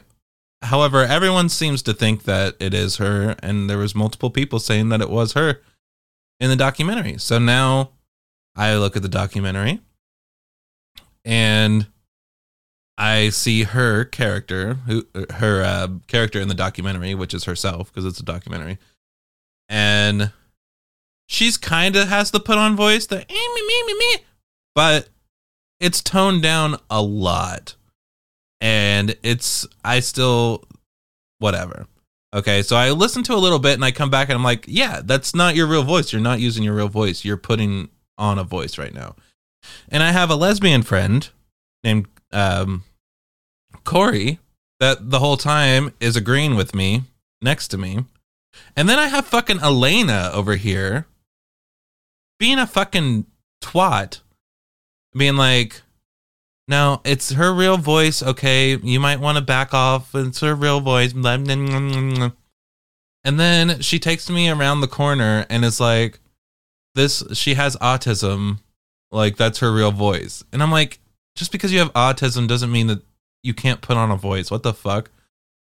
However, 0.61 1.03
everyone 1.03 1.49
seems 1.49 1.81
to 1.83 1.93
think 1.93 2.23
that 2.23 2.55
it 2.59 2.73
is 2.73 2.97
her, 2.97 3.35
and 3.41 3.69
there 3.69 3.77
was 3.77 3.95
multiple 3.95 4.29
people 4.29 4.59
saying 4.59 4.89
that 4.89 5.01
it 5.01 5.09
was 5.09 5.33
her 5.33 5.61
in 6.39 6.49
the 6.49 6.55
documentary. 6.55 7.17
So 7.17 7.39
now 7.39 7.91
I 8.55 8.75
look 8.75 8.95
at 8.95 9.01
the 9.01 9.09
documentary 9.09 9.79
and 11.23 11.87
I 12.97 13.29
see 13.29 13.63
her 13.63 14.03
character, 14.03 14.73
who 14.85 15.05
her 15.35 15.63
uh, 15.63 15.87
character 16.07 16.41
in 16.41 16.49
the 16.49 16.53
documentary, 16.53 17.15
which 17.15 17.33
is 17.33 17.45
herself 17.45 17.91
because 17.91 18.05
it's 18.05 18.19
a 18.19 18.25
documentary, 18.25 18.77
and 19.69 20.33
she's 21.27 21.55
kind 21.55 21.95
of 21.95 22.09
has 22.09 22.31
the 22.31 22.41
put 22.41 22.57
on 22.57 22.75
voice, 22.75 23.05
the 23.05 23.21
eh, 23.21 23.25
me 23.29 23.67
me 23.67 23.83
me 23.85 23.93
me, 23.97 24.15
but 24.75 25.09
it's 25.79 26.01
toned 26.01 26.41
down 26.41 26.77
a 26.89 27.01
lot, 27.01 27.75
and 28.61 29.15
it's 29.23 29.67
I 29.83 29.99
still 29.99 30.63
whatever. 31.39 31.87
Okay, 32.33 32.61
so 32.61 32.75
I 32.75 32.91
listen 32.91 33.23
to 33.23 33.33
a 33.33 33.37
little 33.37 33.57
bit 33.57 33.73
and 33.73 33.83
I 33.83 33.91
come 33.91 34.11
back 34.11 34.29
and 34.29 34.35
I'm 34.35 34.43
like, 34.43 34.65
yeah, 34.67 35.01
that's 35.03 35.33
not 35.33 35.55
your 35.55 35.65
real 35.65 35.83
voice. 35.83 36.13
You're 36.13 36.21
not 36.21 36.39
using 36.39 36.63
your 36.63 36.75
real 36.75 36.87
voice. 36.87 37.25
You're 37.25 37.37
putting 37.37 37.89
on 38.19 38.37
a 38.37 38.43
voice 38.43 38.77
right 38.77 38.93
now. 38.93 39.15
And 39.89 40.03
I 40.03 40.11
have 40.11 40.29
a 40.29 40.35
lesbian 40.35 40.83
friend 40.83 41.27
named 41.83 42.07
um, 42.31 42.83
Corey 43.83 44.37
that 44.79 45.09
the 45.09 45.19
whole 45.19 45.37
time 45.37 45.93
is 45.99 46.15
agreeing 46.15 46.55
with 46.55 46.75
me 46.75 47.03
next 47.41 47.69
to 47.69 47.77
me. 47.77 48.05
And 48.75 48.87
then 48.87 48.99
I 48.99 49.07
have 49.07 49.25
fucking 49.25 49.59
Elena 49.59 50.29
over 50.33 50.55
here 50.55 51.07
being 52.39 52.59
a 52.59 52.67
fucking 52.67 53.25
twat, 53.61 54.21
being 55.13 55.35
like, 55.35 55.81
no, 56.69 57.01
it's 57.03 57.31
her 57.31 57.51
real 57.51 57.77
voice. 57.77 58.21
Okay, 58.21 58.77
you 58.77 58.99
might 58.99 59.19
want 59.19 59.39
to 59.39 59.43
back 59.43 59.73
off. 59.73 60.13
It's 60.13 60.39
her 60.41 60.53
real 60.53 60.81
voice. 60.81 61.13
And 61.13 62.31
then 63.23 63.81
she 63.81 63.97
takes 63.97 64.29
me 64.29 64.49
around 64.51 64.81
the 64.81 64.88
corner 64.88 65.47
and 65.49 65.65
is 65.65 65.79
like, 65.79 66.19
this, 66.93 67.23
she 67.33 67.55
has 67.55 67.75
autism. 67.77 68.59
Like, 69.11 69.35
that's 69.35 69.57
her 69.59 69.73
real 69.73 69.91
voice. 69.91 70.43
And 70.53 70.61
I'm 70.61 70.71
like, 70.71 70.99
just 71.35 71.51
because 71.51 71.73
you 71.73 71.79
have 71.79 71.91
autism 71.93 72.47
doesn't 72.47 72.71
mean 72.71 72.85
that 72.85 73.01
you 73.41 73.55
can't 73.55 73.81
put 73.81 73.97
on 73.97 74.11
a 74.11 74.15
voice. 74.15 74.51
What 74.51 74.61
the 74.61 74.73
fuck? 74.73 75.09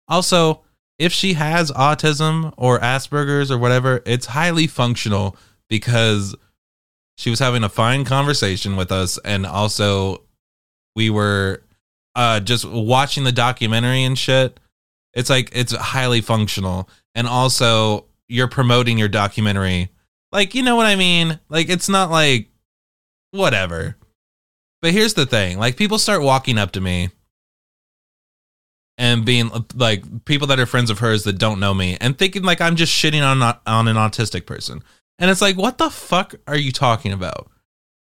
Also, 0.08 0.62
if 0.98 1.12
she 1.12 1.34
has 1.34 1.70
autism 1.72 2.54
or 2.56 2.78
Asperger's 2.78 3.50
or 3.50 3.58
whatever, 3.58 4.02
it's 4.06 4.26
highly 4.26 4.66
functional 4.66 5.36
because 5.68 6.34
she 7.18 7.28
was 7.28 7.40
having 7.40 7.62
a 7.62 7.68
fine 7.68 8.06
conversation 8.06 8.74
with 8.74 8.90
us 8.90 9.18
and 9.18 9.44
also 9.44 10.22
we 10.94 11.10
were 11.10 11.62
uh 12.14 12.40
just 12.40 12.64
watching 12.64 13.24
the 13.24 13.32
documentary 13.32 14.04
and 14.04 14.18
shit. 14.18 14.58
It's 15.12 15.30
like 15.30 15.50
it's 15.52 15.74
highly 15.74 16.20
functional 16.20 16.88
and 17.14 17.26
also 17.26 18.06
you're 18.28 18.48
promoting 18.48 18.98
your 18.98 19.08
documentary. 19.08 19.90
Like, 20.32 20.54
you 20.54 20.62
know 20.62 20.76
what 20.76 20.86
I 20.86 20.96
mean? 20.96 21.38
Like 21.48 21.68
it's 21.68 21.88
not 21.88 22.10
like 22.10 22.48
whatever. 23.30 23.96
But 24.82 24.92
here's 24.92 25.14
the 25.14 25.26
thing, 25.26 25.58
like 25.58 25.76
people 25.76 25.98
start 25.98 26.22
walking 26.22 26.58
up 26.58 26.72
to 26.72 26.80
me 26.80 27.10
and 28.98 29.24
being 29.24 29.50
like 29.74 30.24
people 30.24 30.46
that 30.48 30.60
are 30.60 30.66
friends 30.66 30.90
of 30.90 30.98
hers 30.98 31.24
that 31.24 31.38
don't 31.38 31.58
know 31.58 31.74
me 31.74 31.96
and 32.00 32.18
thinking 32.18 32.42
like 32.42 32.60
I'm 32.60 32.76
just 32.76 32.92
shitting 32.92 33.22
on 33.22 33.42
on 33.66 33.88
an 33.88 33.96
autistic 33.96 34.46
person. 34.46 34.82
And 35.18 35.30
it's 35.30 35.40
like, 35.40 35.56
what 35.56 35.78
the 35.78 35.90
fuck 35.90 36.34
are 36.46 36.56
you 36.56 36.72
talking 36.72 37.12
about? 37.12 37.50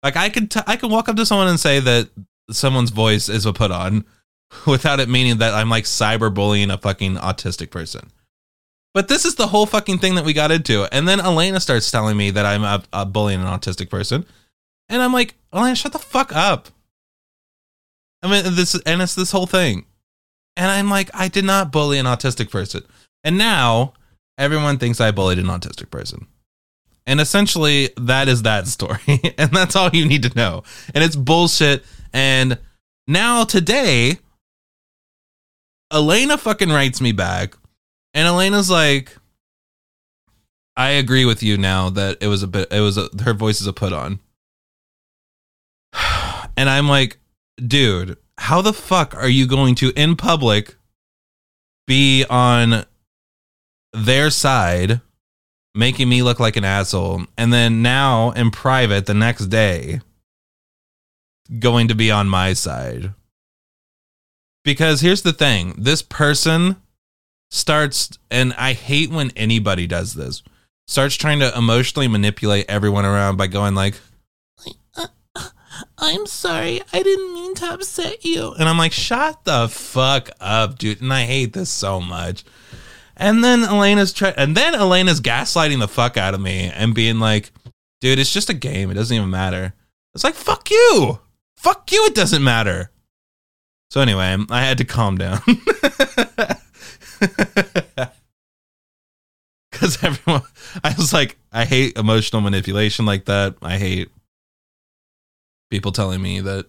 Like 0.03 0.15
I 0.15 0.29
could 0.29 0.51
t- 0.51 0.62
I 0.65 0.77
could 0.77 0.91
walk 0.91 1.10
up 1.10 1.15
to 1.17 1.25
someone 1.25 1.48
and 1.48 1.60
say 1.60 1.79
that 1.79 2.10
someone's 2.51 2.91
voice 2.91 3.29
is 3.29 3.46
a 3.46 3.53
put 3.53 3.72
on 3.72 4.06
without 4.68 5.00
it 5.00 5.10
meaning 5.10 5.38
that 5.38 5.53
I'm 5.53 5.70
like 5.70 5.86
cyberbullying 5.86 6.74
a 6.74 6.77
fucking 6.77 7.15
autistic 7.15 7.72
person. 7.72 8.12
But 8.94 9.08
this 9.08 9.25
is 9.25 9.36
the 9.36 9.48
whole 9.48 9.65
fucking 9.65 10.00
thing 10.00 10.15
that 10.15 10.25
we 10.25 10.34
got 10.34 10.51
into. 10.51 10.86
And 10.91 11.08
then 11.08 11.20
Elena 11.20 11.60
starts 11.60 11.91
telling 11.91 12.18
me 12.18 12.32
that 12.32 12.46
I'm 12.46 12.63
a, 12.63 12.84
a 12.91 13.06
bullying 13.06 13.39
an 13.39 13.48
autistic 13.48 13.89
person. 13.89 14.25
And 14.89 15.01
I'm 15.01 15.13
like, 15.13 15.36
Elena, 15.53 15.75
shut 15.75 15.94
the 15.94 16.00
fuck 16.00 16.36
up. 16.36 16.70
I 18.24 18.29
mean, 18.29 18.56
this 18.56 18.79
and 18.86 19.01
it's 19.01 19.15
this 19.15 19.32
whole 19.32 19.46
thing. 19.46 19.86
And 20.58 20.70
I'm 20.70 20.89
like, 20.89 21.10
I 21.13 21.27
did 21.27 21.46
not 21.46 21.72
bully 21.72 22.00
an 22.00 22.06
autistic 22.06 22.51
person. 22.51 22.84
And 23.24 23.38
now 23.38 23.94
everyone 24.38 24.77
thinks 24.77 25.00
I 25.00 25.12
bullied 25.12 25.39
an 25.39 25.46
autistic 25.46 25.91
person. 25.91 26.27
And 27.06 27.22
essentially, 27.22 27.89
that 27.98 28.27
is 28.27 28.41
that 28.41 28.68
story. 28.75 29.22
and 29.38 29.51
that's 29.51 29.75
all 29.75 29.89
you 29.94 30.06
need 30.06 30.24
to 30.24 30.36
know. 30.36 30.63
And 30.94 31.03
it's 31.03 31.15
bullshit. 31.15 31.84
And 32.13 32.58
now 33.08 33.44
today, 33.44 34.18
Elena 35.92 36.38
fucking 36.38 36.70
writes 36.70 37.01
me 37.01 37.12
back. 37.12 37.56
And 38.13 38.28
Elena's 38.28 38.70
like, 38.70 39.16
I 40.75 40.92
agree 40.92 41.25
with 41.25 41.44
you 41.44 41.58
now 41.58 41.89
that 41.89 42.18
it 42.22 42.28
was 42.28 42.44
a 42.44 42.48
bit, 42.48 42.72
it 42.72 42.80
was 42.80 42.98
a, 42.98 43.10
her 43.24 43.34
voice 43.34 43.62
is 43.62 43.68
a 43.68 43.74
put 43.74 43.94
on. 43.94 44.20
And 46.58 46.70
I'm 46.70 46.89
like, 46.89 47.20
dude, 47.56 48.18
how 48.38 48.62
the 48.62 48.74
fuck 48.74 49.16
are 49.16 49.30
you 49.30 49.48
going 49.48 49.75
to 49.75 49.94
in 49.96 50.18
public 50.18 50.75
be 51.88 52.25
on 52.30 52.86
their 53.94 54.30
side 54.30 55.00
making 55.74 56.10
me 56.10 56.22
look 56.22 56.39
like 56.39 56.56
an 56.56 56.66
asshole 56.66 57.24
and 57.38 57.54
then 57.54 57.82
now 57.82 58.32
in 58.32 58.51
private 58.51 59.06
the 59.06 59.13
next 59.13 59.48
day 59.48 60.01
going 61.58 61.88
to 61.88 61.96
be 61.96 62.12
on 62.12 62.29
my 62.29 62.53
side. 62.53 63.13
Because 64.63 65.01
here's 65.01 65.24
the 65.24 65.34
thing. 65.34 65.74
This 65.77 66.01
person 66.01 66.75
starts 67.50 68.18
and 68.29 68.53
i 68.53 68.74
hate 68.74 69.10
when 69.10 69.32
anybody 69.36 69.88
does 69.88 70.13
this 70.13 70.44
starts 70.88 71.15
trying 71.15 71.39
to 71.39 71.58
emotionally 71.58 72.08
manipulate 72.08 72.65
everyone 72.70 73.06
around 73.06 73.38
by 73.38 73.48
going 73.48 73.74
like 73.74 73.96
uh, 74.96 75.08
uh, 75.36 75.50
I'm 75.98 76.25
sorry. 76.25 76.82
I 76.91 77.03
didn't 77.03 77.34
mean 77.34 77.56
to 77.56 77.74
upset 77.74 78.24
you. 78.24 78.53
and 78.53 78.70
i'm 78.70 78.77
like 78.77 78.91
shut 78.91 79.44
the 79.46 79.68
fuck 79.68 80.29
up 80.39 80.77
dude. 80.77 81.01
And 81.01 81.13
i 81.13 81.24
hate 81.24 81.53
this 81.53 81.70
so 81.70 82.00
much. 82.00 82.44
And 83.18 83.44
then 83.44 83.63
elena's 83.63 84.13
try 84.13 84.34
and 84.38 84.56
then 84.56 84.75
elena's 84.75 85.22
gaslighting 85.22 85.79
the 85.79 85.88
fuck 85.88 86.18
out 86.18 86.34
of 86.34 86.41
me 86.41 86.72
and 86.74 86.94
being 86.94 87.20
like 87.20 87.51
dude 88.01 88.20
it's 88.20 88.34
just 88.34 88.50
a 88.50 88.53
game. 88.53 88.91
It 88.91 88.96
doesn't 88.96 89.15
even 89.15 89.29
matter. 89.29 89.74
It's 90.13 90.24
like 90.24 90.36
fuck 90.36 90.70
you 90.70 91.20
fuck 91.60 91.92
you 91.92 92.06
it 92.06 92.16
doesn't 92.16 92.44
matter 92.44 92.92
so 93.92 94.01
anyway 94.01 94.36
i 94.50 94.62
had 94.62 94.78
to 94.78 94.86
calm 94.86 95.18
down 95.18 95.42
because 99.72 100.04
everyone 100.04 100.42
i 100.84 100.94
was 100.98 101.13
like 101.13 101.38
i 101.51 101.66
hate 101.66 101.98
emotional 101.98 102.42
manipulation 102.42 103.06
like 103.06 103.25
that 103.25 103.56
i 103.62 103.78
hate 103.78 104.10
people 105.70 105.92
telling 105.92 106.22
me 106.22 106.39
that 106.39 106.66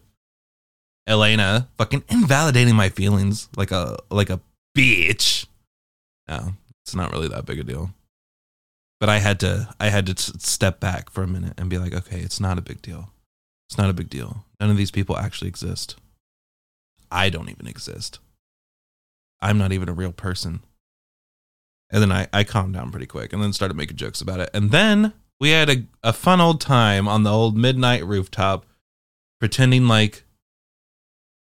elena 1.07 1.69
fucking 1.79 2.05
invalidating 2.09 2.75
my 2.75 2.89
feelings 2.89 3.49
like 3.57 3.71
a 3.71 3.97
like 4.11 4.31
a 4.31 4.41
bitch 4.77 5.47
no 6.29 6.53
it's 6.91 6.95
not 6.97 7.13
really 7.13 7.29
that 7.29 7.47
big 7.47 7.61
a 7.61 7.63
deal. 7.63 7.91
But 8.99 9.09
I 9.09 9.19
had 9.19 9.39
to 9.41 9.73
I 9.79 9.91
had 9.91 10.07
to 10.07 10.17
step 10.41 10.81
back 10.81 11.09
for 11.09 11.23
a 11.23 11.27
minute 11.29 11.55
and 11.57 11.71
be 11.71 11.79
like, 11.79 11.95
okay, 11.95 12.19
it's 12.19 12.41
not 12.41 12.59
a 12.59 12.63
big 12.63 12.83
deal. 12.83 13.11
It's 13.71 13.79
not 13.79 13.89
a 13.89 13.93
big 13.93 14.11
deal. 14.11 14.45
None 14.59 14.69
of 14.69 14.77
these 14.77 14.91
people 14.91 15.17
actually 15.17 15.47
exist. 15.47 15.95
I 17.09 17.31
don't 17.31 17.49
even 17.49 17.69
exist. 17.69 18.19
I'm 19.41 19.59
not 19.59 19.71
even 19.71 19.89
a 19.89 19.93
real 19.93 20.11
person. 20.11 20.65
And 21.89 22.03
then 22.03 22.11
I, 22.11 22.27
I 22.33 22.43
calmed 22.43 22.75
down 22.75 22.91
pretty 22.91 23.07
quick 23.07 23.33
and 23.33 23.41
then 23.41 23.53
started 23.53 23.77
making 23.77 23.97
jokes 23.97 24.21
about 24.21 24.41
it. 24.41 24.51
And 24.53 24.73
then 24.73 25.13
we 25.39 25.51
had 25.51 25.71
a, 25.71 25.85
a 26.03 26.13
fun 26.13 26.41
old 26.41 26.61
time 26.61 27.07
on 27.07 27.23
the 27.23 27.31
old 27.31 27.57
midnight 27.57 28.05
rooftop, 28.05 28.67
pretending 29.39 29.87
like 29.87 30.25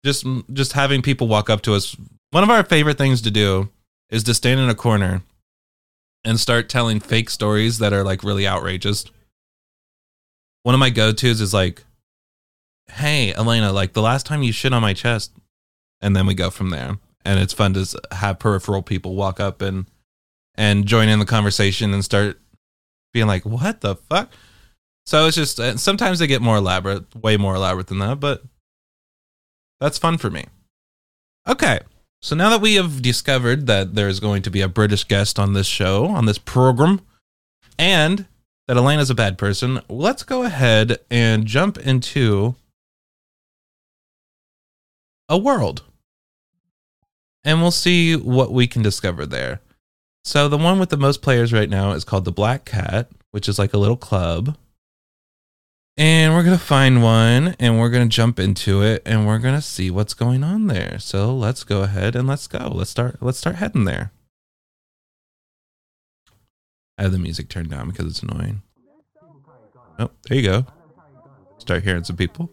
just 0.05 0.23
just 0.53 0.73
having 0.73 1.01
people 1.01 1.27
walk 1.27 1.49
up 1.49 1.61
to 1.63 1.73
us. 1.73 1.97
One 2.29 2.43
of 2.43 2.51
our 2.51 2.63
favorite 2.63 2.99
things 2.99 3.21
to 3.23 3.31
do 3.31 3.69
is 4.11 4.23
to 4.25 4.35
stand 4.35 4.59
in 4.59 4.69
a 4.69 4.75
corner 4.75 5.23
and 6.23 6.39
start 6.39 6.69
telling 6.69 6.99
fake 6.99 7.31
stories 7.31 7.79
that 7.79 7.93
are 7.93 8.03
like 8.03 8.23
really 8.23 8.47
outrageous. 8.47 9.05
One 10.61 10.75
of 10.75 10.79
my 10.79 10.91
go-tos 10.91 11.41
is 11.41 11.53
like, 11.53 11.83
"Hey, 12.89 13.33
Elena, 13.33 13.71
like 13.71 13.93
the 13.93 14.01
last 14.01 14.25
time 14.25 14.43
you 14.43 14.51
shit 14.51 14.73
on 14.73 14.81
my 14.81 14.93
chest," 14.93 15.31
and 16.01 16.15
then 16.15 16.25
we 16.25 16.33
go 16.33 16.49
from 16.49 16.69
there. 16.69 16.97
And 17.23 17.39
it's 17.39 17.53
fun 17.53 17.73
to 17.75 18.01
have 18.11 18.39
peripheral 18.39 18.81
people 18.81 19.15
walk 19.15 19.39
up 19.39 19.61
and 19.61 19.85
and 20.55 20.85
join 20.85 21.07
in 21.07 21.19
the 21.19 21.25
conversation 21.25 21.93
and 21.93 22.03
start 22.03 22.39
being 23.13 23.27
like, 23.27 23.45
"What 23.45 23.81
the 23.81 23.95
fuck?" 23.95 24.31
So 25.05 25.25
it's 25.25 25.35
just 25.35 25.59
uh, 25.59 25.77
sometimes 25.77 26.19
they 26.19 26.27
get 26.27 26.41
more 26.41 26.57
elaborate, 26.57 27.15
way 27.15 27.37
more 27.37 27.55
elaborate 27.55 27.87
than 27.87 27.99
that, 27.99 28.19
but 28.19 28.43
that's 29.79 29.97
fun 29.97 30.17
for 30.17 30.29
me. 30.29 30.45
Okay, 31.47 31.79
so 32.21 32.35
now 32.35 32.49
that 32.51 32.61
we 32.61 32.75
have 32.75 33.01
discovered 33.01 33.65
that 33.65 33.95
there 33.95 34.07
is 34.07 34.19
going 34.19 34.43
to 34.43 34.51
be 34.51 34.61
a 34.61 34.67
British 34.67 35.03
guest 35.03 35.39
on 35.39 35.53
this 35.53 35.65
show, 35.65 36.05
on 36.05 36.27
this 36.27 36.37
program, 36.37 37.01
and 37.79 38.27
that 38.67 38.77
Elena's 38.77 39.09
a 39.09 39.15
bad 39.15 39.39
person, 39.39 39.81
let's 39.89 40.23
go 40.23 40.43
ahead 40.43 40.99
and 41.09 41.47
jump 41.47 41.79
into 41.79 42.55
a 45.31 45.37
world. 45.37 45.81
And 47.43 47.61
we'll 47.61 47.71
see 47.71 48.15
what 48.15 48.51
we 48.51 48.67
can 48.67 48.83
discover 48.83 49.25
there. 49.25 49.61
So 50.23 50.47
the 50.47 50.57
one 50.57 50.77
with 50.77 50.89
the 50.89 50.97
most 50.97 51.23
players 51.23 51.51
right 51.51 51.69
now 51.69 51.93
is 51.93 52.03
called 52.03 52.25
the 52.25 52.31
Black 52.31 52.65
Cat, 52.65 53.09
which 53.31 53.49
is 53.49 53.57
like 53.57 53.73
a 53.73 53.79
little 53.79 53.97
club. 53.97 54.57
And 55.97 56.33
we're 56.33 56.43
going 56.43 56.57
to 56.57 56.63
find 56.63 57.01
one 57.01 57.55
and 57.59 57.79
we're 57.79 57.89
going 57.89 58.07
to 58.07 58.15
jump 58.15 58.39
into 58.39 58.83
it 58.83 59.01
and 59.05 59.25
we're 59.25 59.39
going 59.39 59.55
to 59.55 59.61
see 59.61 59.89
what's 59.89 60.13
going 60.13 60.43
on 60.43 60.67
there. 60.67 60.99
So 60.99 61.35
let's 61.35 61.63
go 61.63 61.81
ahead 61.81 62.15
and 62.15 62.27
let's 62.27 62.47
go. 62.47 62.71
Let's 62.73 62.91
start 62.91 63.17
let's 63.21 63.37
start 63.37 63.55
heading 63.55 63.85
there. 63.85 64.11
I 66.97 67.03
have 67.03 67.11
the 67.11 67.19
music 67.19 67.49
turned 67.49 67.69
down 67.69 67.89
because 67.89 68.05
it's 68.05 68.21
annoying. 68.21 68.61
Oh, 69.97 70.11
there 70.27 70.37
you 70.37 70.43
go. 70.43 70.65
Start 71.57 71.83
hearing 71.83 72.03
some 72.03 72.17
people. 72.17 72.51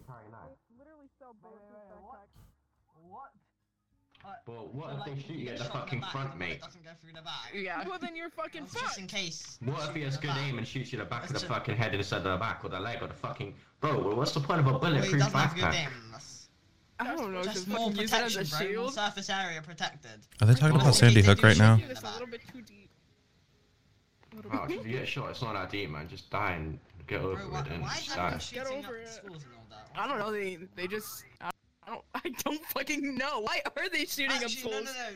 Fucking 6.01 6.11
front, 6.21 6.37
mate? 6.39 6.61
Doesn't 6.61 6.83
go 6.83 6.91
through 7.01 7.13
the 7.13 7.21
back. 7.21 7.51
Yeah. 7.53 7.83
Well, 7.87 7.99
then 7.99 8.15
you're 8.15 8.29
fucking 8.29 8.61
That's 8.61 8.73
just 8.81 8.99
in 8.99 9.07
case. 9.07 9.57
What 9.65 9.89
if 9.89 9.95
he 9.95 10.01
has 10.03 10.17
good 10.17 10.31
aim 10.45 10.57
and 10.57 10.67
shoots 10.67 10.91
you 10.91 10.99
in 10.99 11.03
the 11.05 11.09
back 11.09 11.23
of 11.23 11.27
the 11.29 11.33
That's 11.33 11.43
ju- 11.43 11.49
fucking 11.49 11.75
head 11.75 11.93
instead 11.95 12.17
of 12.17 12.23
the 12.23 12.37
back 12.37 12.61
or 12.63 12.69
the 12.69 12.79
leg 12.79 13.01
or 13.01 13.07
the 13.07 13.13
fucking... 13.13 13.53
Bro, 13.81 13.99
well, 14.03 14.15
what's 14.15 14.31
the 14.33 14.39
point 14.41 14.59
of 14.59 14.67
a 14.67 14.71
Well, 14.71 14.79
he 14.79 14.87
bulletproof 14.99 15.19
doesn't 15.21 15.33
have 15.39 15.55
good 15.55 15.63
backpack? 15.65 15.73
aim. 15.85 15.91
That's 16.11 16.49
I 16.99 17.15
don't 17.15 17.31
know. 17.31 17.43
just 17.43 17.55
Just 17.55 17.67
more 17.69 17.77
fucking 17.89 18.01
use 18.01 18.13
it 18.13 18.21
as 18.21 18.33
protection, 18.35 18.41
a 18.41 18.59
bro. 18.59 18.67
More 18.67 18.73
shield. 18.89 18.93
surface 18.93 19.29
area 19.29 19.61
protected. 19.61 20.11
Are 20.41 20.47
they 20.47 20.53
talking 20.53 20.73
Well, 20.73 20.81
about 20.81 20.95
Sandy 20.95 21.21
Hook 21.21 21.41
right 21.43 21.57
now? 21.57 21.77
shoot 21.77 21.89
It's 21.91 22.03
a 22.03 22.11
little 22.11 22.27
bit 22.27 22.41
too 22.51 22.61
deep. 22.61 22.89
Oh, 24.53 24.67
bit. 24.67 24.79
if 24.79 24.85
you 24.85 24.91
get 24.99 25.07
shot, 25.07 25.29
it's 25.29 25.41
not 25.41 25.53
that 25.53 25.71
deep, 25.71 25.89
man. 25.89 26.07
Just 26.07 26.29
die 26.29 26.51
and 26.53 26.79
get 27.07 27.21
over 27.21 27.35
Bro, 27.47 27.59
it 27.61 27.67
and 27.69 27.81
why 27.81 27.95
is 27.97 28.07
die. 28.07 28.31
Get 28.31 28.41
shooting 28.41 28.77
over 28.85 28.97
up 28.97 29.03
it. 29.03 29.09
schools 29.09 29.43
and 29.43 29.53
all 29.55 29.65
that? 29.69 29.89
I 29.97 30.07
don't 30.07 30.19
know. 30.19 30.31
They 30.31 30.57
they 30.75 30.87
just. 30.87 31.23
I 31.41 31.49
don't. 31.87 32.03
I 32.13 32.29
don't 32.43 32.63
fucking 32.65 33.15
know. 33.17 33.39
Why 33.39 33.61
are 33.65 33.89
they 33.89 34.05
shooting 34.05 34.31
up 34.31 34.43
Actually, 34.43 34.71
no, 34.71 34.77
schools? 34.81 34.85
no, 34.85 34.91
no. 34.91 35.15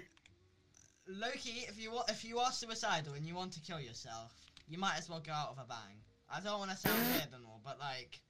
Loki, 1.08 1.66
if 1.68 1.78
you 1.82 1.92
wa- 1.92 2.06
if 2.10 2.24
you 2.24 2.40
are 2.40 2.52
suicidal 2.52 3.14
and 3.14 3.26
you 3.26 3.36
want 3.36 3.52
to 3.54 3.62
kill 3.62 3.80
yourself, 3.80 4.34
you 4.68 4.78
might 4.78 4.98
as 4.98 5.10
well 5.10 5.20
go 5.20 5.34
out 5.34 5.52
with 5.56 5.64
a 5.64 5.68
bang. 5.68 5.98
I 6.30 6.40
don't 6.40 6.60
want 6.60 6.72
to 6.72 6.78
sound 6.78 6.98
weird 7.12 7.28
and 7.34 7.46
all, 7.46 7.60
but 7.64 7.78
like, 7.80 8.22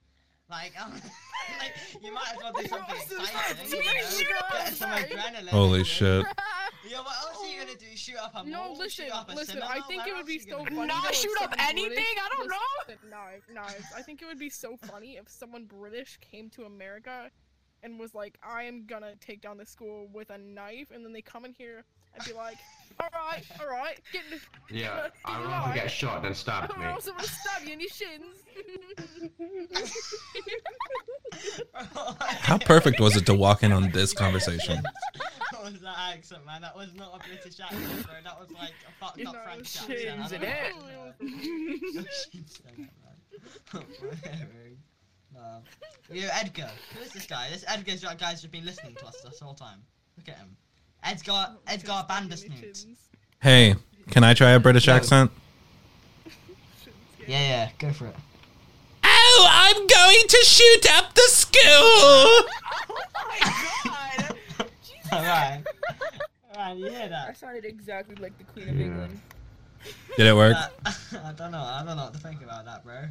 like, 0.50 0.72
um, 0.80 0.92
like 1.60 1.74
you 2.02 2.12
might 2.12 2.32
as 2.32 2.38
well 2.42 2.52
do 2.52 2.66
something 2.68 2.96
exciting. 2.96 3.70
You 3.70 3.76
know? 3.76 4.40
Get 4.52 4.74
some 4.74 4.90
adrenaline. 4.90 5.48
Holy 5.48 5.84
shit. 5.84 6.26
Yeah, 6.86 6.98
what 7.00 7.16
else 7.22 7.38
are 7.42 7.48
you 7.50 7.60
gonna 7.60 7.78
do? 7.78 7.96
Shoot 7.96 8.16
up 8.20 8.32
a 8.34 8.44
mall? 8.44 8.46
No, 8.46 8.72
listen, 8.78 9.06
shoot 9.06 9.14
up 9.14 9.30
a 9.30 9.34
listen. 9.34 9.54
cinema? 9.54 9.66
I 9.70 9.80
think 9.82 10.04
Where 10.04 10.14
it 10.14 10.16
would 10.18 10.26
be 10.26 10.38
so 10.40 10.64
funny. 10.64 10.86
Not 10.86 11.04
though, 11.04 11.12
shoot 11.12 11.42
up 11.42 11.54
anything? 11.58 11.88
British- 11.90 12.06
I 12.22 12.28
don't 12.36 12.50
listen, 12.88 13.10
Knives, 13.10 13.44
knives. 13.54 13.84
I 13.96 14.02
think 14.02 14.20
it 14.20 14.26
would 14.26 14.38
be 14.38 14.50
so 14.50 14.76
funny 14.76 15.16
if 15.16 15.28
someone 15.28 15.64
British 15.64 16.18
came 16.20 16.50
to 16.50 16.64
America 16.64 17.30
and 17.82 17.98
was 17.98 18.14
like, 18.14 18.36
"I 18.42 18.64
am 18.64 18.84
gonna 18.84 19.14
take 19.16 19.40
down 19.40 19.56
the 19.56 19.64
school 19.64 20.08
with 20.12 20.28
a 20.30 20.36
knife," 20.36 20.90
and 20.90 21.04
then 21.04 21.12
they 21.14 21.22
come 21.22 21.44
in 21.46 21.54
here 21.54 21.84
and 22.16 22.24
be 22.26 22.32
like, 22.32 22.56
"All 23.00 23.08
right, 23.12 23.42
all 23.60 23.68
right, 23.68 23.98
get 24.12 24.22
in 24.30 24.38
the, 24.38 24.74
Yeah, 24.80 24.96
get 25.04 25.12
I'd 25.24 25.44
rather 25.46 25.74
get 25.74 25.90
shot 25.90 26.22
than 26.22 26.30
I 26.32 26.34
stabbed, 26.34 26.68
don't 26.68 26.78
mate. 26.80 26.92
know, 26.92 26.98
someone 27.00 27.24
stab 27.24 27.66
you 27.66 27.72
in 27.74 27.80
your 27.80 27.88
shins. 27.90 28.36
How 32.40 32.58
perfect 32.58 33.00
was 33.00 33.16
it 33.16 33.26
to 33.26 33.34
walk 33.34 33.62
in 33.62 33.72
on 33.72 33.90
this 33.90 34.12
conversation? 34.12 34.82
What 35.52 35.72
was 35.72 35.80
that 35.82 35.96
accent, 36.12 36.44
man? 36.44 36.60
That 36.60 36.76
was 36.76 36.92
not 36.94 37.14
a 37.14 37.18
British 37.26 37.58
accent, 37.58 38.04
bro. 38.04 38.14
That 38.22 38.38
was 38.38 38.50
like 38.50 38.74
a 38.86 38.92
fucked 39.02 39.16
You 39.18 39.28
up 39.28 39.34
know, 39.34 39.40
French 39.44 39.66
shins 39.68 40.20
accent. 40.32 40.42
in 40.42 40.48
I 40.50 40.52
it. 40.52 40.74
don't. 41.94 42.06
Shins 42.10 42.60
in 42.76 42.84
it, 42.84 42.90
man. 45.32 45.62
Yo, 46.10 46.28
Edgar. 46.32 46.70
Who 46.94 47.00
is 47.02 47.12
this 47.12 47.26
guy? 47.26 47.48
This 47.50 47.64
Edgar's 47.66 48.02
that 48.02 48.18
guy's 48.18 48.42
just 48.42 48.52
been 48.52 48.66
listening 48.66 48.94
to 48.96 49.06
us 49.06 49.22
this 49.22 49.40
whole 49.40 49.54
time. 49.54 49.78
Look 50.18 50.28
at 50.28 50.36
him. 50.36 50.54
Edgar, 51.04 51.48
Edgar 51.66 52.04
Bandersnoots. 52.08 52.86
Hey, 53.40 53.74
can 54.10 54.24
I 54.24 54.34
try 54.34 54.50
a 54.50 54.60
British 54.60 54.88
accent? 54.88 55.30
Yeah, 57.26 57.40
yeah, 57.40 57.70
go 57.78 57.92
for 57.92 58.06
it. 58.06 58.14
Oh, 59.02 59.46
I'm 59.50 59.86
going 59.86 60.28
to 60.28 60.44
shoot 60.44 60.86
up 60.96 61.14
the 61.14 61.28
school. 61.28 62.44
Oh 63.16 63.28
my 63.40 63.48
god! 64.58 64.68
Alright. 65.12 65.64
Alright, 66.54 66.76
you 66.76 66.86
hear 66.90 67.04
I 67.04 67.08
that? 67.08 67.36
sounded 67.36 67.64
exactly 67.64 68.14
like 68.16 68.36
the 68.38 68.44
Queen 68.44 68.68
of 68.68 68.76
Yeah. 68.78 68.84
England. 68.86 69.20
Did 70.16 70.26
it 70.26 70.34
work? 70.36 70.54
That- 70.54 70.72
uh, 70.84 71.18
I 71.28 71.32
don't 71.32 71.50
know. 71.52 71.58
I 71.58 71.82
don't 71.84 71.96
know 71.96 72.04
what 72.04 72.12
to 72.14 72.18
think 72.20 72.42
about 72.42 72.64
that, 72.66 72.84
bro. 72.84 73.04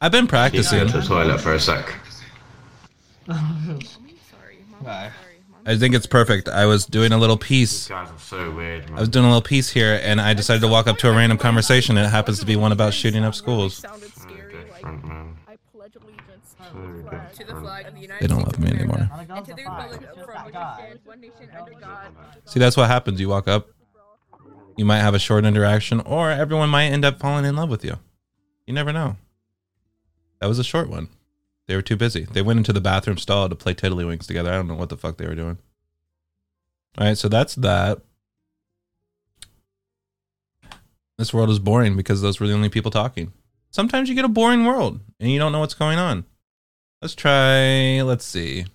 I've 0.00 0.12
been 0.12 0.24
Need 0.24 0.28
to 0.28 0.30
go 0.30 0.30
practicing. 0.30 0.86
to 0.88 0.92
the 1.00 1.02
toilet 1.02 1.40
for 1.40 1.54
a 1.54 1.60
sec. 1.60 1.94
Oh, 3.28 3.32
I'm 3.34 3.80
sorry. 4.30 4.58
Mom, 4.70 4.80
I'm 4.80 4.84
sorry. 4.84 5.10
Mom, 5.64 5.74
I 5.74 5.78
think 5.78 5.94
it's 5.94 6.06
perfect. 6.06 6.48
I 6.48 6.66
was 6.66 6.86
doing 6.86 7.12
a 7.12 7.18
little 7.18 7.36
These 7.36 7.46
piece. 7.48 7.88
guys 7.88 8.08
are 8.10 8.18
so 8.18 8.50
weird, 8.52 8.88
man. 8.88 8.98
I 8.98 9.00
was 9.00 9.08
doing 9.08 9.24
a 9.24 9.28
little 9.28 9.42
piece 9.42 9.68
here, 9.70 10.00
and 10.02 10.20
I 10.20 10.34
decided 10.34 10.60
to 10.60 10.68
walk 10.68 10.86
up 10.86 10.98
to 10.98 11.08
a 11.08 11.12
random 11.12 11.38
conversation. 11.38 11.96
And 11.96 12.06
it 12.06 12.10
happens 12.10 12.38
to 12.40 12.46
be 12.46 12.56
one 12.56 12.72
about 12.72 12.94
shooting 12.94 13.24
up 13.24 13.34
schools. 13.34 13.76
Sounded 13.76 14.12
scary. 14.14 14.52
good 14.52 14.70
Like 14.70 14.80
front, 14.80 15.04
man. 15.06 15.36
I 15.48 15.56
pledge 15.72 15.92
allegiance 15.96 16.54
to 16.58 16.74
the 16.74 17.02
flag. 17.08 17.32
To 17.34 17.44
the 17.44 17.60
flag 17.60 17.86
of 17.86 17.94
the 17.94 18.00
United 18.00 18.22
They 18.22 18.26
don't 18.28 18.40
States 18.42 18.58
love 18.58 18.64
me 18.72 18.78
anymore. 18.78 19.08
Wanna 19.10 19.24
go 19.26 19.34
And 19.34 19.44
to 19.46 19.50
for 19.52 19.56
the 19.56 19.62
five? 19.64 19.90
republic 19.90 20.00
Just 20.14 20.24
from 20.24 20.34
that 20.34 20.44
which 20.46 20.54
guy. 20.54 20.70
it 20.70 20.84
stands, 20.84 21.06
one 21.06 21.20
nation 21.20 21.48
under 21.58 21.72
God. 21.80 22.06
See, 22.46 22.60
that's 22.60 22.76
what 22.76 22.88
happens. 22.88 23.20
You 23.20 23.28
walk 23.28 23.48
up, 23.48 23.68
you 24.76 24.84
might 24.84 24.98
have 25.00 25.14
a 25.14 25.18
short 25.18 25.44
interaction, 25.44 26.00
or 26.00 26.30
everyone 26.30 26.68
might 26.70 26.86
end 26.86 27.04
up 27.04 27.18
falling 27.18 27.44
in 27.44 27.54
love 27.56 27.68
with 27.70 27.84
you. 27.84 27.98
You 28.66 28.72
never 28.74 28.92
know. 28.92 29.16
That 30.40 30.46
was 30.46 30.58
a 30.58 30.64
short 30.64 30.88
one. 30.88 31.08
They 31.70 31.76
were 31.76 31.82
too 31.82 31.96
busy. 31.96 32.24
They 32.24 32.42
went 32.42 32.58
into 32.58 32.72
the 32.72 32.80
bathroom 32.80 33.16
stall 33.16 33.48
to 33.48 33.54
play 33.54 33.74
Tiddlywinks 33.74 34.26
together. 34.26 34.50
I 34.50 34.56
don't 34.56 34.66
know 34.66 34.74
what 34.74 34.88
the 34.88 34.96
fuck 34.96 35.18
they 35.18 35.26
were 35.28 35.36
doing. 35.36 35.56
All 36.98 37.06
right, 37.06 37.16
so 37.16 37.28
that's 37.28 37.54
that. 37.54 38.00
This 41.16 41.32
world 41.32 41.48
is 41.48 41.60
boring 41.60 41.96
because 41.96 42.22
those 42.22 42.40
were 42.40 42.48
the 42.48 42.54
only 42.54 42.70
people 42.70 42.90
talking. 42.90 43.32
Sometimes 43.70 44.08
you 44.08 44.16
get 44.16 44.24
a 44.24 44.28
boring 44.28 44.64
world 44.64 44.98
and 45.20 45.30
you 45.30 45.38
don't 45.38 45.52
know 45.52 45.60
what's 45.60 45.74
going 45.74 45.96
on. 45.96 46.24
Let's 47.00 47.14
try, 47.14 48.02
let's 48.02 48.24
see. 48.24 48.66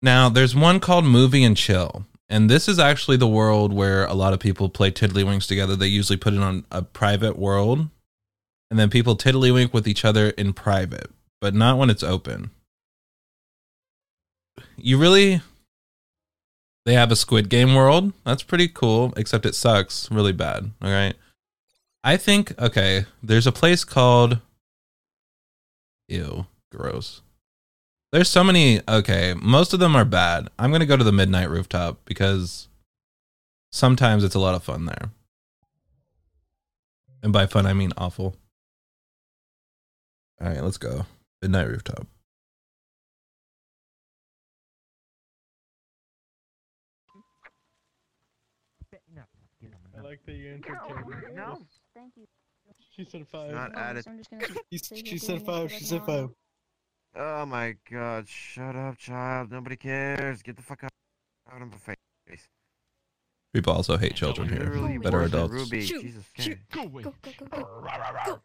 Now, 0.00 0.30
there's 0.30 0.56
one 0.56 0.80
called 0.80 1.04
Movie 1.04 1.44
and 1.44 1.58
Chill. 1.58 2.06
And 2.30 2.48
this 2.48 2.68
is 2.68 2.78
actually 2.78 3.18
the 3.18 3.28
world 3.28 3.74
where 3.74 4.06
a 4.06 4.14
lot 4.14 4.32
of 4.32 4.40
people 4.40 4.70
play 4.70 4.90
Tiddlywinks 4.90 5.46
together. 5.46 5.76
They 5.76 5.88
usually 5.88 6.16
put 6.16 6.32
it 6.32 6.40
on 6.40 6.64
a 6.70 6.80
private 6.80 7.38
world. 7.38 7.90
And 8.70 8.78
then 8.78 8.88
people 8.88 9.14
tiddlywink 9.14 9.74
with 9.74 9.86
each 9.86 10.06
other 10.06 10.30
in 10.30 10.54
private, 10.54 11.10
but 11.40 11.54
not 11.54 11.78
when 11.78 11.90
it's 11.90 12.02
open. 12.02 12.50
You 14.76 14.98
really. 14.98 15.40
They 16.84 16.94
have 16.94 17.10
a 17.10 17.16
Squid 17.16 17.48
Game 17.48 17.74
world. 17.74 18.12
That's 18.24 18.44
pretty 18.44 18.68
cool, 18.68 19.12
except 19.16 19.44
it 19.44 19.56
sucks 19.56 20.08
really 20.10 20.32
bad. 20.32 20.70
All 20.80 20.90
right. 20.90 21.16
I 22.04 22.16
think, 22.16 22.56
okay, 22.60 23.06
there's 23.20 23.48
a 23.48 23.52
place 23.52 23.82
called. 23.82 24.38
Ew, 26.08 26.46
gross. 26.70 27.22
There's 28.12 28.28
so 28.28 28.44
many. 28.44 28.80
Okay, 28.88 29.34
most 29.34 29.72
of 29.72 29.80
them 29.80 29.96
are 29.96 30.04
bad. 30.04 30.48
I'm 30.58 30.70
gonna 30.70 30.86
go 30.86 30.96
to 30.96 31.02
the 31.02 31.10
midnight 31.10 31.50
rooftop 31.50 31.98
because 32.04 32.68
sometimes 33.72 34.22
it's 34.22 34.36
a 34.36 34.40
lot 34.40 34.54
of 34.54 34.62
fun 34.62 34.86
there. 34.86 35.10
And 37.22 37.32
by 37.32 37.46
fun, 37.46 37.66
I 37.66 37.72
mean 37.72 37.92
awful. 37.98 38.36
All 40.40 40.48
right, 40.48 40.62
let's 40.62 40.78
go. 40.78 41.06
Midnight 41.42 41.68
Rooftop. 41.68 42.06
I 49.96 50.02
like 50.02 50.20
that 50.26 50.32
you 50.32 50.52
entertained 50.54 51.34
No. 51.34 51.62
Thank 51.94 52.12
you. 52.16 52.26
She 52.94 53.04
said 53.04 53.26
five. 53.28 53.52
Not 53.52 53.74
added. 53.76 54.04
I'm 54.08 54.18
just 54.18 54.30
gonna 54.30 54.44
She, 54.72 55.04
she 55.04 55.18
said 55.18 55.44
doing 55.44 55.44
five. 55.44 55.72
She 55.72 55.84
said 55.84 56.04
tomorrow. 56.04 56.34
five. 57.14 57.22
Oh 57.22 57.46
my 57.46 57.76
god, 57.90 58.28
shut 58.28 58.76
up, 58.76 58.98
child. 58.98 59.50
Nobody 59.50 59.76
cares. 59.76 60.42
Get 60.42 60.56
the 60.56 60.62
fuck 60.62 60.84
out, 60.84 60.90
out 61.52 61.62
of 61.62 61.70
my 61.70 61.76
face. 61.78 62.48
People 63.54 63.72
also 63.72 63.96
hate 63.96 64.14
children 64.14 64.48
here 64.48 64.58
Literally 64.58 64.98
that 64.98 65.14
are 65.14 65.22
adults. 65.22 65.52
Ruby. 65.52 65.80
Shoot, 65.82 66.02
Jesus 66.02 66.24
shoot. 66.38 66.58
Christ. 66.70 66.92
Go, 66.92 67.00
go, 67.00 67.14
go, 67.22 67.46
go, 67.48 67.66
go. 68.26 68.40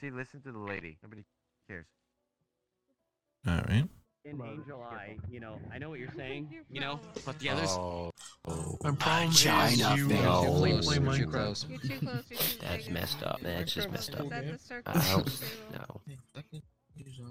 See, 0.00 0.10
listen 0.10 0.40
to 0.42 0.52
the 0.52 0.58
lady. 0.58 0.98
Nobody 1.02 1.22
cares. 1.68 1.86
All 3.46 3.54
right. 3.68 3.84
In 4.24 4.42
Angel 4.42 4.82
Eye, 4.82 5.16
you 5.30 5.40
know, 5.40 5.58
I 5.72 5.78
know 5.78 5.88
what 5.88 6.00
you're 6.00 6.12
saying, 6.14 6.48
you 6.70 6.80
know, 6.80 7.00
but 7.24 7.38
the 7.38 7.48
others. 7.48 7.70
Oh. 7.70 8.10
oh. 8.46 8.76
My 8.84 8.90
problem 8.90 9.30
China 9.32 9.70
is 9.70 9.96
you 9.98 10.08
thing. 10.08 10.26
only 10.26 10.72
Oh, 10.74 10.80
play 10.82 10.96
you're 10.96 11.04
too 11.14 11.26
Minecraft. 11.26 11.32
close. 11.32 11.66
You're 11.68 11.78
too 11.78 11.98
close. 12.06 12.24
You're 12.28 12.38
too 12.38 12.58
That's 12.60 12.88
messed 12.90 13.22
up. 13.22 13.40
That's 13.40 13.72
just 13.72 13.90
messed 13.90 14.14
up. 14.16 14.28
That's 14.28 14.50
a 14.50 14.58
circle. 14.66 14.92
I 14.94 15.10
don't 15.12 15.40
know. 15.72 16.00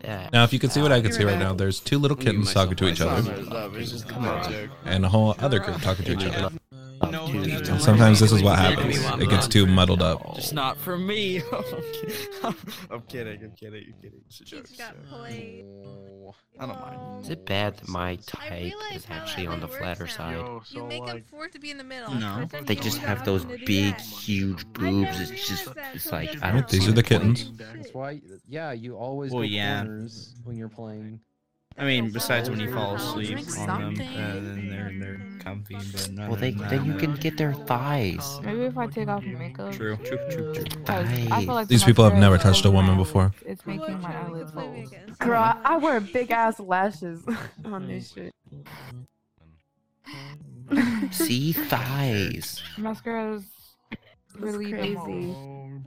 Yeah. 0.04 0.30
Now, 0.34 0.44
if 0.44 0.54
you 0.54 0.60
can 0.60 0.70
see 0.72 0.82
what 0.82 0.92
I 0.92 1.02
can 1.02 1.12
see 1.12 1.24
right 1.24 1.38
now, 1.38 1.54
there's 1.54 1.80
two 1.80 2.00
little 2.00 2.18
kittens 2.18 2.52
talking 2.54 2.76
to 2.78 2.88
each 2.88 3.02
other, 3.02 3.32
and 4.86 5.06
a 5.06 5.10
whole 5.10 5.36
other 5.40 5.60
group 5.60 5.82
talking 5.82 6.06
to 6.06 6.14
each 6.14 6.26
other. 6.26 6.57
No, 7.04 7.26
And 7.26 7.82
sometimes 7.82 8.20
this 8.20 8.32
is 8.32 8.42
what 8.42 8.58
happens. 8.58 8.98
It 9.22 9.30
gets 9.30 9.48
too 9.48 9.66
muddled 9.66 10.02
up. 10.02 10.36
Just 10.36 10.54
not 10.54 10.78
for 10.78 10.98
me. 10.98 11.42
I'm 12.44 13.02
kidding. 13.08 13.44
I'm 13.44 13.52
kidding. 13.52 13.94
I'm 13.94 14.02
kidding. 14.02 14.22
It's 14.28 14.42
a 14.42 14.46
joke. 14.46 14.68
just 14.68 14.78
got 14.80 14.96
played. 15.06 15.66
I 16.60 16.66
don't 16.66 16.80
mind. 16.80 17.24
Is 17.24 17.30
it 17.30 17.46
bad 17.46 17.78
that 17.78 17.88
my 17.88 18.16
type 18.26 18.74
is 18.94 19.06
actually 19.10 19.48
on 19.48 19.60
the 19.60 19.68
works 19.68 19.78
flatter 19.78 20.06
now. 20.06 20.10
side? 20.10 20.62
You 20.72 20.84
make 20.86 21.08
him 21.08 21.24
forced 21.30 21.54
to 21.54 21.60
be 21.60 21.72
in 21.72 21.78
the 21.78 21.84
middle. 21.84 22.14
No, 22.16 22.46
they 22.64 22.76
just 22.76 22.98
have 23.00 23.24
those 23.26 23.44
him 23.44 23.50
to 23.50 23.58
do 23.58 23.66
big, 23.66 23.96
huge 24.00 24.66
boobs. 24.74 25.32
It's 25.32 25.48
just, 25.48 25.68
it's 25.94 26.12
like 26.12 26.42
I 26.44 26.52
don't. 26.52 26.68
these 26.68 26.84
see 26.86 26.90
are 26.90 26.94
the 26.94 27.04
kittens. 27.04 27.52
That's 27.58 27.94
why, 27.94 28.22
yeah, 28.48 28.72
you 28.72 28.96
always 28.96 29.32
Well, 29.32 29.46
yeah. 29.46 29.84
corners 29.84 30.36
when 30.44 30.58
you're 30.58 30.70
playing. 30.70 31.20
I 31.80 31.86
mean, 31.86 32.10
besides 32.12 32.50
when 32.50 32.60
you 32.60 32.74
fall 32.74 32.96
asleep 32.96 33.30
Drink 33.30 33.58
on 33.60 33.68
them, 33.68 33.96
something. 33.98 34.18
uh, 34.20 34.34
then 34.42 34.68
they're 34.70 34.92
they're 35.00 35.40
comfy. 35.40 35.76
But 35.76 36.10
Well, 36.28 36.36
they 36.36 36.52
then 36.52 36.86
you 36.86 36.96
can 36.96 37.14
get 37.16 37.38
their 37.38 37.54
thighs. 37.54 38.40
Maybe 38.42 38.62
if 38.62 38.78
I 38.78 38.88
take 38.88 39.08
off 39.08 39.24
the 39.24 39.30
makeup. 39.30 39.74
True, 39.74 39.96
true, 40.04 40.18
true, 40.32 40.54
true. 40.54 40.64
'Cause 40.86 41.08
I 41.32 41.46
feel 41.46 41.54
like 41.54 41.68
These 41.68 41.84
people 41.84 42.04
have 42.04 42.18
never 42.18 42.38
touched 42.40 42.66
a 42.66 42.72
woman 42.72 42.98
before. 42.98 43.32
It's 43.46 43.66
making 43.68 44.02
my 44.02 44.16
eyelids 44.26 44.52
bulge. 44.52 44.90
Girl, 45.20 45.40
I, 45.42 45.56
I 45.64 45.78
wear 45.86 46.00
big 46.02 46.32
ass 46.32 46.60
lashes 46.60 47.24
on 47.66 47.88
this 47.88 48.12
shit. 48.14 48.34
See 51.12 51.54
thighs. 51.54 52.62
Mascara's 52.78 53.44
really 54.40 54.72
crazy. 54.72 55.36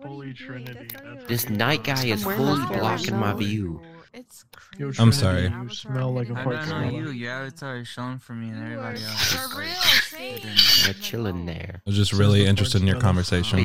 Bully 0.02 0.32
Trinity. 0.34 0.88
This 1.28 1.48
night 1.50 1.84
guy 1.84 2.06
is 2.06 2.22
fully 2.22 2.64
blocking 2.78 3.16
my 3.18 3.32
now. 3.32 3.36
view. 3.36 3.80
It's 4.12 4.44
Yo, 4.76 4.90
I'm 4.98 5.12
sorry. 5.12 5.44
You 5.44 5.68
smell 5.70 6.12
like 6.12 6.28
a 6.30 6.34
fart 6.34 6.46
don't 6.46 6.54
know 6.54 6.64
smell. 6.88 6.92
you. 6.92 7.10
Your 7.10 7.30
avatar 7.32 7.76
is 7.78 7.88
shown 7.88 8.18
for 8.18 8.32
me 8.32 8.48
and 8.48 8.60
everybody 8.62 9.00
else. 9.04 9.32
For 9.34 9.58
real, 9.60 10.40
They're 10.84 10.94
chilling 10.94 11.46
there. 11.46 11.76
I 11.76 11.82
was 11.86 11.96
just 11.96 12.12
really 12.12 12.44
interested 12.46 12.80
in 12.80 12.88
your 12.88 13.00
conversation. 13.00 13.58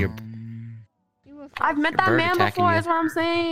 I've 1.58 1.78
met 1.78 1.96
that 1.98 2.12
man 2.12 2.38
before. 2.38 2.70
you. 2.70 2.76
That's 2.76 2.88
what 2.88 2.96
I'm 2.96 3.10
saying. 3.10 3.52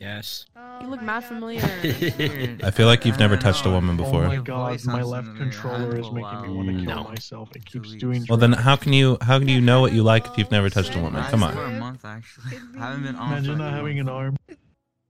Yes. 0.00 0.44
You 0.80 0.88
look 0.88 1.02
mad 1.02 1.24
familiar. 1.24 1.60
I 2.62 2.70
feel 2.70 2.86
like 2.86 3.04
you've 3.06 3.18
never 3.18 3.36
touched 3.36 3.64
a 3.64 3.70
woman 3.70 3.96
before. 3.96 4.24
Oh 4.24 4.28
before. 4.28 4.36
my 4.38 4.42
god, 4.76 4.84
my 4.86 5.02
left 5.02 5.36
controller 5.36 5.96
is 5.98 6.06
Oh, 6.06 6.12
making 6.12 6.42
me 6.42 6.48
want 6.50 6.68
to 6.68 6.74
mm, 6.74 6.84
kill 6.84 6.96
No. 6.96 7.04
myself. 7.04 7.56
It 7.56 7.64
keeps 7.64 7.94
doing. 7.94 8.24
Well, 8.28 8.36
then 8.38 8.52
how 8.52 8.76
can 8.76 8.92
you 8.92 9.16
how 9.22 9.38
can 9.38 9.48
you 9.48 9.60
know 9.60 9.80
what 9.80 9.92
you 9.92 10.02
like 10.02 10.26
if 10.26 10.36
you've 10.36 10.50
never 10.50 10.68
touched 10.68 10.94
a 10.96 11.00
woman? 11.00 11.22
Come 11.24 11.40
For 11.40 11.46
a 11.46 11.64
on. 11.66 11.78
month 11.78 12.04
actually. 12.04 12.56
I 12.76 12.78
haven't 12.90 13.04
been 13.04 13.16
on. 13.16 13.32
Imagine 13.32 13.58
not 13.58 13.72
having 13.72 13.98
an 14.00 14.08
arm. 14.08 14.36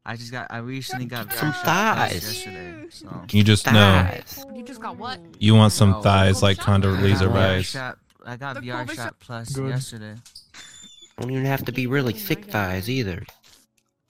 I 0.07 0.17
just 0.17 0.31
got. 0.33 0.49
I 0.51 0.59
recently 0.59 1.07
got 1.07 1.33
Some 1.33 1.53
very 1.53 1.53
shot 1.53 1.64
test 1.64 1.64
thighs. 1.64 2.45
yesterday. 2.45 2.87
So. 2.90 3.25
You 3.31 3.43
just 3.45 3.67
know 3.67 3.73
thighs. 3.73 4.45
You 4.55 4.62
just 4.62 4.81
got 4.81 4.99
what? 4.99 5.19
you 5.38 5.55
want 5.55 5.73
some 5.73 6.03
thighs 6.03 6.43
like 6.43 6.61
I 6.61 6.64
got 6.79 6.83
Condoleezza 6.83 7.33
Rice. 7.33 7.75
I 8.27 8.37
got 8.37 8.55
The 8.55 8.61
VR 8.61 8.81
Kobe 8.87 8.95
shot 8.95 9.19
plus 9.21 9.51
Good. 9.51 9.71
yesterday. 9.71 10.14
Don't 11.19 11.31
even 11.31 11.45
have 11.45 11.64
to 11.67 11.73
be 11.73 11.87
really 11.87 12.12
thick 12.12 12.45
thighs 12.47 12.90
either. 12.90 13.25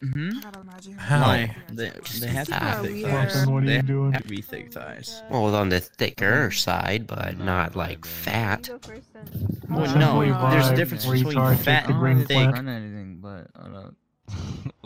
Mm-hmm. 0.03 0.97
How? 0.99 1.21
Why? 1.23 1.57
They, 1.71 1.91
they 2.21 2.27
have 2.27 2.47
to 2.49 2.83
be 2.83 3.03
thick 3.03 3.05
thighs. 3.05 3.13
Watson, 3.13 3.53
what 3.53 3.63
are 3.63 3.67
They 3.67 3.77
you 3.77 3.83
doing? 3.83 4.13
have 4.13 4.23
to 4.23 4.29
be 4.29 4.43
thick 4.43 4.73
thighs. 4.73 5.23
Well, 5.31 5.55
on 5.55 5.69
the 5.71 5.81
thicker 5.81 6.51
side, 6.51 7.07
but 7.07 7.39
not 7.39 7.75
like 7.77 8.05
fat. 8.05 8.67
You 8.69 8.75
go 8.75 8.79
first 8.81 9.13
then. 9.15 9.61
Well, 9.71 9.97
no, 9.97 10.51
there's 10.51 10.69
a 10.69 10.77
difference 10.77 11.07
between 11.07 11.57
fat 11.57 11.89
and 11.89 11.99
green 11.99 12.25
thick. 12.27 12.37
anything, 12.37 13.19
but 13.21 13.47
I 13.59 13.69
don't. 13.69 13.97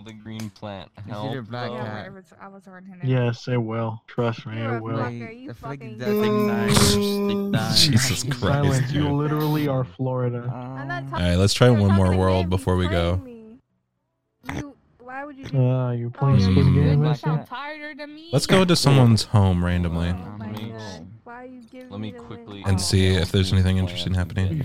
The 0.05 0.13
green 0.13 0.49
plant 0.51 0.91
It's 0.99 1.07
help. 1.09 1.31
either 1.31 1.43
black 1.43 1.69
though? 1.69 1.77
cat. 1.77 2.13
Yes, 3.05 3.47
it 3.49 3.57
will. 3.57 4.03
Trust 4.07 4.47
me, 4.47 4.57
You're 4.59 4.77
it 4.77 4.83
will. 4.83 4.99
fucker, 4.99 5.41
you 5.41 5.51
I 5.51 5.53
feel 5.53 5.69
like 5.69 5.79
fucking- 5.81 5.99
that's 5.99 6.11
Thick 6.11 6.31
thighs, 6.49 6.95
thick 6.95 7.53
thighs. 7.53 7.87
Jesus 7.87 8.41
Silence, 8.41 8.79
Christ. 8.79 8.95
you 8.95 9.09
literally 9.13 9.69
are 9.69 9.85
Florida. 9.85 10.45
Um, 10.45 11.13
All 11.13 11.21
right, 11.21 11.35
let's 11.37 11.53
try 11.55 11.69
one 11.71 11.93
more 11.95 12.17
world 12.17 12.49
before 12.49 12.77
we 12.77 12.89
go. 12.89 13.21
You, 14.55 14.75
why 15.01 15.25
would 15.25 15.37
you 15.37 15.45
do 15.45 15.59
Ah, 15.61 15.91
you 15.91 16.11
playing 16.11 16.37
Oh, 16.37 16.41
Squid 16.41 16.57
Mm. 16.67 16.75
Game? 16.75 16.89
You 17.03 17.09
Mister? 17.09 17.27
sound 17.27 17.47
tired 17.47 17.99
to 17.99 18.07
me. 18.07 18.31
Let's 18.33 18.47
go 18.47 18.65
to 18.65 18.77
someone's 18.87 19.25
home 19.25 19.65
randomly 19.65 20.09
Oh 20.11 20.37
Let 20.39 20.53
me- 20.53 20.73
Why 21.25 21.43
are 21.43 21.47
you 21.47 21.63
Let 21.91 22.01
me 22.01 22.13
quickly 22.13 22.63
and 22.67 22.81
see 22.81 23.07
if 23.09 23.31
there's 23.31 23.53
anything 23.53 23.77
interesting 23.79 24.15
happening. 24.15 24.65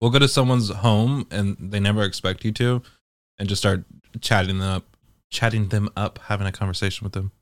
We'll 0.00 0.10
go 0.10 0.18
to 0.18 0.28
someone's 0.28 0.70
home 0.70 1.26
and 1.30 1.56
they 1.58 1.80
never 1.80 2.02
expect 2.02 2.44
you 2.44 2.52
to, 2.52 2.82
and 3.40 3.48
just 3.48 3.62
start 3.62 3.84
chatting 4.20 4.58
them 4.58 4.68
up, 4.68 4.84
chatting 5.30 5.68
them 5.68 5.88
up, 5.96 6.18
having 6.26 6.46
a 6.46 6.52
conversation 6.52 7.04
with 7.04 7.14
them. 7.14 7.32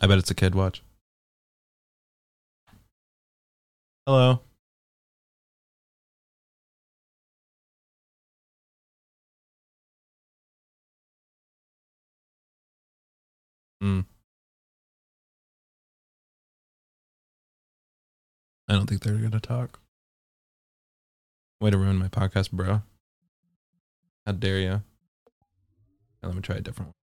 I 0.00 0.06
bet 0.06 0.18
it's 0.18 0.30
a 0.30 0.34
kid. 0.34 0.54
Watch. 0.54 0.82
Hello. 4.06 4.40
Hmm. 13.80 14.00
I 18.68 18.74
don't 18.74 18.86
think 18.86 19.02
they're 19.02 19.16
gonna 19.16 19.40
talk. 19.40 19.80
Way 21.60 21.70
to 21.70 21.78
ruin 21.78 21.96
my 21.96 22.08
podcast, 22.08 22.52
bro. 22.52 22.82
How 24.26 24.32
dare 24.32 24.58
you? 24.58 24.82
let 26.22 26.34
me 26.34 26.42
try 26.42 26.56
a 26.56 26.60
different 26.60 26.88
one. 26.88 26.94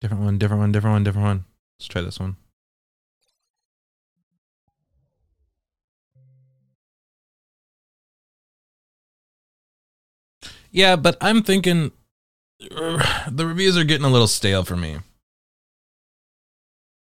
Different 0.00 0.22
one, 0.22 0.38
different 0.38 0.60
one, 0.60 0.72
different 0.72 0.94
one, 0.94 1.04
different 1.04 1.26
one. 1.26 1.44
Let's 1.78 1.88
try 1.88 2.00
this 2.00 2.20
one. 2.20 2.36
Yeah, 10.70 10.94
but 10.94 11.16
I'm 11.20 11.42
thinking 11.42 11.90
the 12.60 13.44
reviews 13.44 13.76
are 13.76 13.84
getting 13.84 14.06
a 14.06 14.10
little 14.10 14.28
stale 14.28 14.62
for 14.62 14.76
me. 14.76 14.98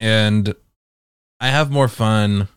And 0.00 0.54
I 1.38 1.48
have 1.48 1.70
more 1.70 1.88
fun 1.88 2.48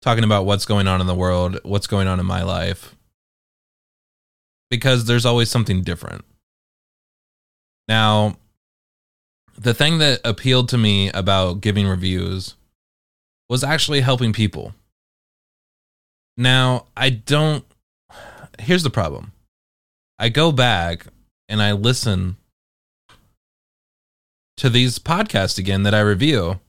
talking 0.00 0.24
about 0.24 0.46
what's 0.46 0.64
going 0.64 0.86
on 0.86 1.00
in 1.00 1.08
the 1.08 1.14
world, 1.14 1.58
what's 1.64 1.88
going 1.88 2.06
on 2.06 2.20
in 2.20 2.26
my 2.26 2.42
life, 2.42 2.94
because 4.70 5.04
there's 5.04 5.26
always 5.26 5.50
something 5.50 5.82
different. 5.82 6.24
Now, 7.88 8.36
the 9.58 9.74
thing 9.74 9.98
that 9.98 10.20
appealed 10.24 10.68
to 10.70 10.78
me 10.78 11.10
about 11.10 11.60
giving 11.60 11.86
reviews 11.86 12.54
was 13.48 13.64
actually 13.64 14.00
helping 14.00 14.32
people. 14.32 14.74
Now, 16.36 16.86
I 16.96 17.10
don't. 17.10 17.64
Here's 18.58 18.82
the 18.82 18.90
problem 18.90 19.32
I 20.18 20.28
go 20.28 20.52
back 20.52 21.06
and 21.48 21.60
I 21.60 21.72
listen 21.72 22.36
to 24.56 24.70
these 24.70 24.98
podcasts 24.98 25.58
again 25.58 25.82
that 25.82 25.94
I 25.94 26.00
review, 26.00 26.60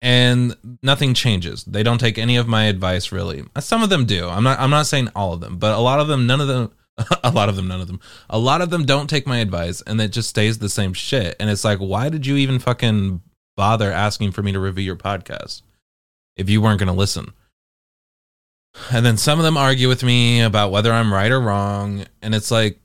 and 0.00 0.56
nothing 0.82 1.12
changes. 1.12 1.64
They 1.64 1.82
don't 1.82 1.98
take 1.98 2.18
any 2.18 2.36
of 2.36 2.48
my 2.48 2.64
advice 2.64 3.12
really. 3.12 3.44
Some 3.58 3.82
of 3.82 3.90
them 3.90 4.06
do. 4.06 4.28
I'm 4.28 4.44
not 4.44 4.58
I'm 4.58 4.70
not 4.70 4.86
saying 4.86 5.10
all 5.14 5.32
of 5.32 5.40
them, 5.40 5.58
but 5.58 5.76
a 5.76 5.80
lot 5.80 6.00
of 6.00 6.08
them 6.08 6.26
none 6.26 6.40
of 6.40 6.48
them 6.48 6.72
a 7.24 7.30
lot 7.30 7.48
of 7.48 7.56
them 7.56 7.68
none 7.68 7.80
of 7.80 7.86
them. 7.86 8.00
A 8.30 8.38
lot 8.38 8.60
of 8.60 8.70
them 8.70 8.84
don't 8.84 9.08
take 9.08 9.26
my 9.26 9.38
advice 9.38 9.82
and 9.82 10.00
it 10.00 10.12
just 10.12 10.28
stays 10.28 10.58
the 10.58 10.68
same 10.68 10.92
shit. 10.92 11.36
And 11.40 11.50
it's 11.50 11.64
like 11.64 11.78
why 11.78 12.08
did 12.08 12.26
you 12.26 12.36
even 12.36 12.58
fucking 12.58 13.20
bother 13.56 13.90
asking 13.90 14.32
for 14.32 14.42
me 14.42 14.52
to 14.52 14.60
review 14.60 14.84
your 14.84 14.96
podcast 14.96 15.62
if 16.36 16.48
you 16.48 16.60
weren't 16.60 16.78
going 16.78 16.88
to 16.88 16.92
listen? 16.92 17.32
And 18.90 19.06
then 19.06 19.16
some 19.16 19.38
of 19.38 19.44
them 19.44 19.56
argue 19.56 19.88
with 19.88 20.02
me 20.02 20.40
about 20.40 20.72
whether 20.72 20.92
I'm 20.92 21.12
right 21.12 21.30
or 21.30 21.40
wrong. 21.40 22.04
And 22.20 22.34
it's 22.34 22.50
like, 22.50 22.80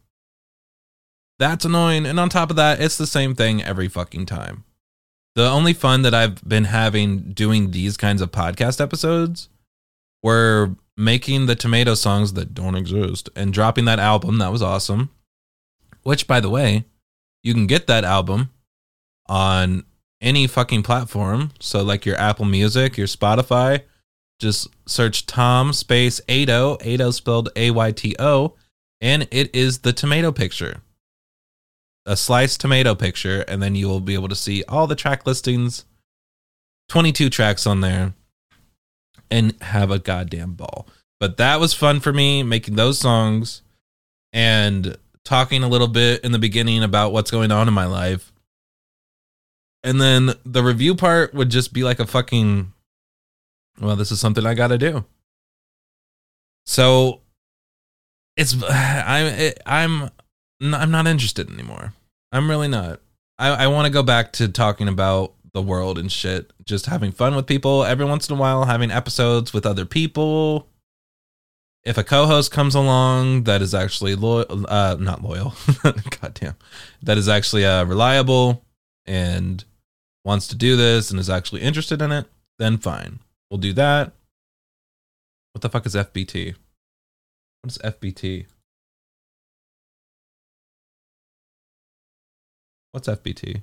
that's 1.39 1.65
annoying. 1.65 2.06
And 2.06 2.19
on 2.19 2.30
top 2.30 2.50
of 2.50 2.58
that, 2.58 2.82
it's 2.82 2.98
the 2.98 3.08
same 3.08 3.34
thing 3.34 3.63
every 3.63 3.88
fucking 3.88 4.26
time. 4.26 4.65
The 5.36 5.50
only 5.50 5.74
fun 5.74 6.02
that 6.04 6.13
I've 6.13 6.43
been 6.48 6.65
having 6.65 7.32
doing 7.32 7.72
these 7.72 7.98
kinds 7.98 8.22
of 8.22 8.32
podcast 8.32 8.82
episodes 8.82 9.50
were 10.22 10.76
making 10.99 11.45
the 11.45 11.55
tomato 11.55 11.93
songs 11.93 12.33
that 12.33 12.53
don't 12.53 12.75
exist 12.75 13.29
and 13.33 13.53
dropping 13.53 13.85
that 13.85 13.99
album. 13.99 14.38
That 14.38 14.51
was 14.51 14.62
awesome. 14.62 15.09
Which, 16.03 16.27
by 16.27 16.41
the 16.41 16.49
way, 16.49 16.85
you 17.41 17.53
can 17.53 17.67
get 17.67 17.88
that 17.88 18.03
album 18.03 18.49
on 19.27 19.85
any 20.21 20.45
fucking 20.45 20.83
platform. 20.83 21.51
So, 21.62 21.81
like 21.83 22.05
your 22.05 22.17
Apple 22.17 22.45
Music, 22.45 22.97
your 22.97 23.07
Spotify, 23.07 23.83
just 24.39 24.67
search 24.85 25.25
Tom 25.25 25.71
space 25.71 26.19
Ado, 26.27 26.51
oh, 26.51 26.77
Ado 26.81 27.05
oh 27.05 27.12
spelled 27.12 27.49
A 27.55 27.71
Y 27.71 27.91
T 27.93 28.15
O, 28.19 28.55
and 28.99 29.25
it 29.31 29.55
is 29.55 29.79
the 29.79 29.93
tomato 29.93 30.33
picture. 30.33 30.81
A 32.05 32.17
sliced 32.17 32.59
tomato 32.59 32.93
picture, 32.93 33.41
and 33.47 33.62
then 33.62 33.75
you 33.75 33.88
will 33.88 34.01
be 34.01 34.15
able 34.15 34.29
to 34.29 34.35
see 34.35 34.63
all 34.67 34.88
the 34.88 34.95
track 34.95 35.25
listings, 35.25 35.85
22 36.89 37.29
tracks 37.29 37.65
on 37.65 37.81
there, 37.81 38.13
and 39.31 39.55
have 39.61 39.91
a 39.91 39.99
goddamn 39.99 40.53
ball. 40.53 40.87
But 41.19 41.37
that 41.37 41.59
was 41.59 41.73
fun 41.73 41.99
for 41.99 42.13
me 42.13 42.43
making 42.43 42.75
those 42.75 42.99
songs 42.99 43.61
and 44.31 44.97
talking 45.23 45.63
a 45.63 45.67
little 45.67 45.87
bit 45.87 46.23
in 46.23 46.31
the 46.31 46.39
beginning 46.39 46.83
about 46.83 47.11
what's 47.11 47.31
going 47.31 47.51
on 47.51 47.67
in 47.67 47.73
my 47.73 47.85
life. 47.85 48.31
And 49.83 49.99
then 49.99 50.33
the 50.45 50.63
review 50.63 50.95
part 50.95 51.33
would 51.33 51.49
just 51.49 51.73
be 51.73 51.83
like 51.83 51.99
a 51.99 52.07
fucking 52.07 52.73
well, 53.79 53.95
this 53.95 54.11
is 54.11 54.19
something 54.19 54.45
I 54.45 54.53
got 54.53 54.67
to 54.67 54.77
do. 54.77 55.05
So 56.65 57.21
it's 58.35 58.55
I'm 58.69 59.53
I'm 59.65 60.09
I'm 60.61 60.91
not 60.91 61.07
interested 61.07 61.49
anymore. 61.49 61.93
I'm 62.31 62.49
really 62.49 62.67
not. 62.67 63.01
I 63.37 63.65
I 63.65 63.67
want 63.67 63.85
to 63.85 63.91
go 63.91 64.03
back 64.03 64.33
to 64.33 64.47
talking 64.47 64.87
about 64.87 65.33
the 65.53 65.62
world 65.62 65.97
and 65.97 66.12
shit, 66.12 66.51
just 66.63 66.85
having 66.85 67.12
fun 67.12 67.35
with 67.35 67.47
people 67.47 67.83
every 67.83 68.05
once 68.05 68.29
in 68.29 68.35
a 68.35 68.39
while, 68.39 68.65
having 68.65 68.91
episodes 68.91 69.53
with 69.53 69.65
other 69.65 69.85
people. 69.85 70.67
If 71.83 71.97
a 71.97 72.03
co-host 72.03 72.51
comes 72.51 72.75
along 72.75 73.43
that 73.43 73.62
is 73.62 73.73
actually 73.73 74.15
loyal, 74.15 74.65
uh, 74.67 74.97
not 74.99 75.23
loyal, 75.23 75.53
goddamn, 76.21 76.55
that 77.01 77.17
is 77.17 77.29
actually 77.29 77.65
uh, 77.65 77.85
reliable 77.85 78.65
and 79.05 79.63
wants 80.25 80.47
to 80.49 80.55
do 80.55 80.75
this 80.75 81.09
and 81.09 81.19
is 81.19 81.29
actually 81.29 81.62
interested 81.62 82.01
in 82.01 82.12
it, 82.12 82.27
then 82.59 82.77
fine. 82.77 83.19
We'll 83.49 83.59
do 83.59 83.73
that. 83.73 84.13
What 85.53 85.62
the 85.62 85.69
fuck 85.69 85.85
is 85.85 85.95
FBT? 85.95 86.55
What 87.62 87.71
is 87.71 87.77
FBT? 87.79 88.45
What's 92.91 93.07
FBT? 93.07 93.62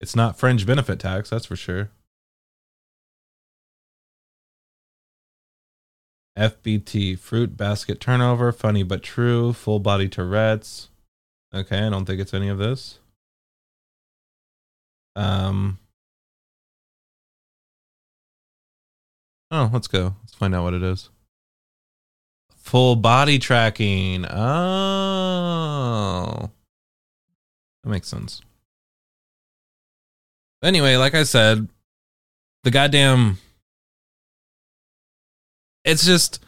It's 0.00 0.16
not 0.16 0.38
fringe 0.38 0.66
benefit 0.66 0.98
tax, 0.98 1.30
that's 1.30 1.46
for 1.46 1.56
sure. 1.56 1.90
FBT, 6.36 7.18
fruit 7.18 7.56
basket 7.56 8.00
turnover, 8.00 8.50
funny 8.52 8.82
but 8.82 9.02
true, 9.02 9.52
full 9.52 9.78
body 9.78 10.08
Tourette's. 10.08 10.88
Okay, 11.54 11.78
I 11.78 11.90
don't 11.90 12.04
think 12.04 12.20
it's 12.20 12.34
any 12.34 12.48
of 12.48 12.58
this. 12.58 12.98
Um, 15.14 15.78
Oh, 19.56 19.70
let's 19.72 19.86
go. 19.86 20.16
Let's 20.22 20.34
find 20.34 20.52
out 20.52 20.64
what 20.64 20.74
it 20.74 20.82
is. 20.82 21.10
Full 22.56 22.96
body 22.96 23.38
tracking. 23.38 24.26
Oh. 24.28 25.30
That 27.84 27.88
makes 27.88 28.08
sense. 28.08 28.42
Anyway, 30.64 30.96
like 30.96 31.14
I 31.14 31.24
said, 31.24 31.68
the 32.64 32.70
goddamn 32.70 33.38
it's 35.84 36.04
just 36.04 36.42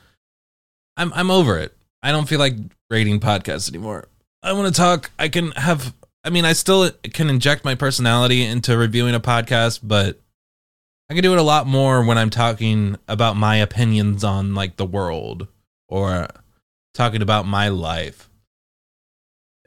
I'm 0.97 1.13
I'm 1.13 1.31
over 1.31 1.59
it. 1.59 1.77
I 2.03 2.13
don't 2.13 2.29
feel 2.29 2.39
like 2.39 2.55
rating 2.91 3.21
podcasts 3.21 3.69
anymore. 3.69 4.09
I 4.43 4.53
want 4.53 4.75
to 4.75 4.81
talk. 4.81 5.11
I 5.19 5.29
can 5.29 5.53
have 5.53 5.95
I 6.25 6.31
mean, 6.31 6.45
I 6.45 6.55
still 6.55 6.91
can 7.13 7.31
inject 7.31 7.65
my 7.65 7.75
personality 7.75 8.43
into 8.43 8.77
reviewing 8.77 9.15
a 9.15 9.21
podcast, 9.21 9.81
but 9.83 10.19
I 11.09 11.15
can 11.15 11.23
do 11.23 11.33
it 11.33 11.39
a 11.39 11.43
lot 11.43 11.69
more 11.69 12.05
when 12.05 12.19
I'm 12.19 12.31
talking 12.31 12.97
about 13.07 13.37
my 13.37 13.57
opinions 13.57 14.25
on 14.25 14.55
like 14.55 14.77
the 14.77 14.87
world 14.87 15.47
or 15.89 16.27
talking 16.95 17.23
about 17.23 17.47
my 17.47 17.69
life. 17.69 18.29